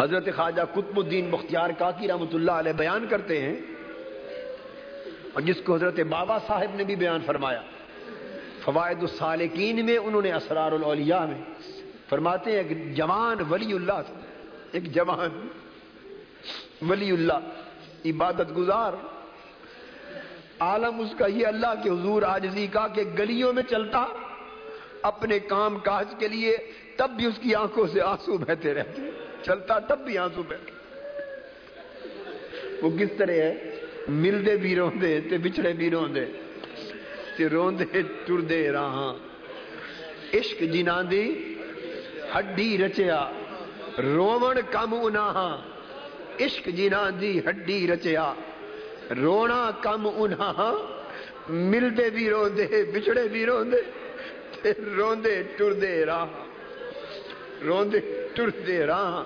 [0.00, 3.56] حضرت خواجہ قطب الدین مختار کاکی رحمۃ اللہ علیہ بیان کرتے ہیں،
[5.32, 7.60] اور جس کو حضرت بابا صاحب نے بھی بیان فرمایا۔
[8.64, 11.38] فوائد السالکین میں، انہوں نے اسرار الاولیاء میں۔
[12.08, 14.14] فرماتے ہیں، ایک جوان ولی اللہ تھا۔
[14.72, 15.46] ایک جوان
[16.90, 17.38] ولی اللہ،
[18.04, 18.92] عبادت گزار۔
[20.60, 24.06] عالم اس کا یہ اللہ کے حضور آجزی کا کہ گلیوں میں چلتا،
[25.02, 26.56] اپنے کام کاج کے لیے
[26.96, 29.02] تب بھی اس کی آنکھوں سے آنسو بہتے رہتے۔
[29.42, 30.70] چلتا تب بھی آنسو بہتے۔
[32.82, 36.24] وہ کس طرح ہے؟ ملتے بھی روندے، تے بچھڑے بھی روندے۔
[37.36, 39.14] تے روندے ٹردے راہاں۔
[40.34, 41.54] عشق جنان دی
[42.34, 43.30] ہڈی رچیا
[43.98, 45.56] رومن کم انہاں۔
[46.40, 48.32] عشق جنان دی ہڈی رچیا،
[49.22, 51.02] رونا کم انہاں۔
[51.48, 53.80] ملتے بھی روندے، بچھڑے بھی روندے،
[54.62, 56.26] تے روندے ٹردے راہ
[57.64, 57.98] روندے
[58.34, 59.22] ٹردے راہ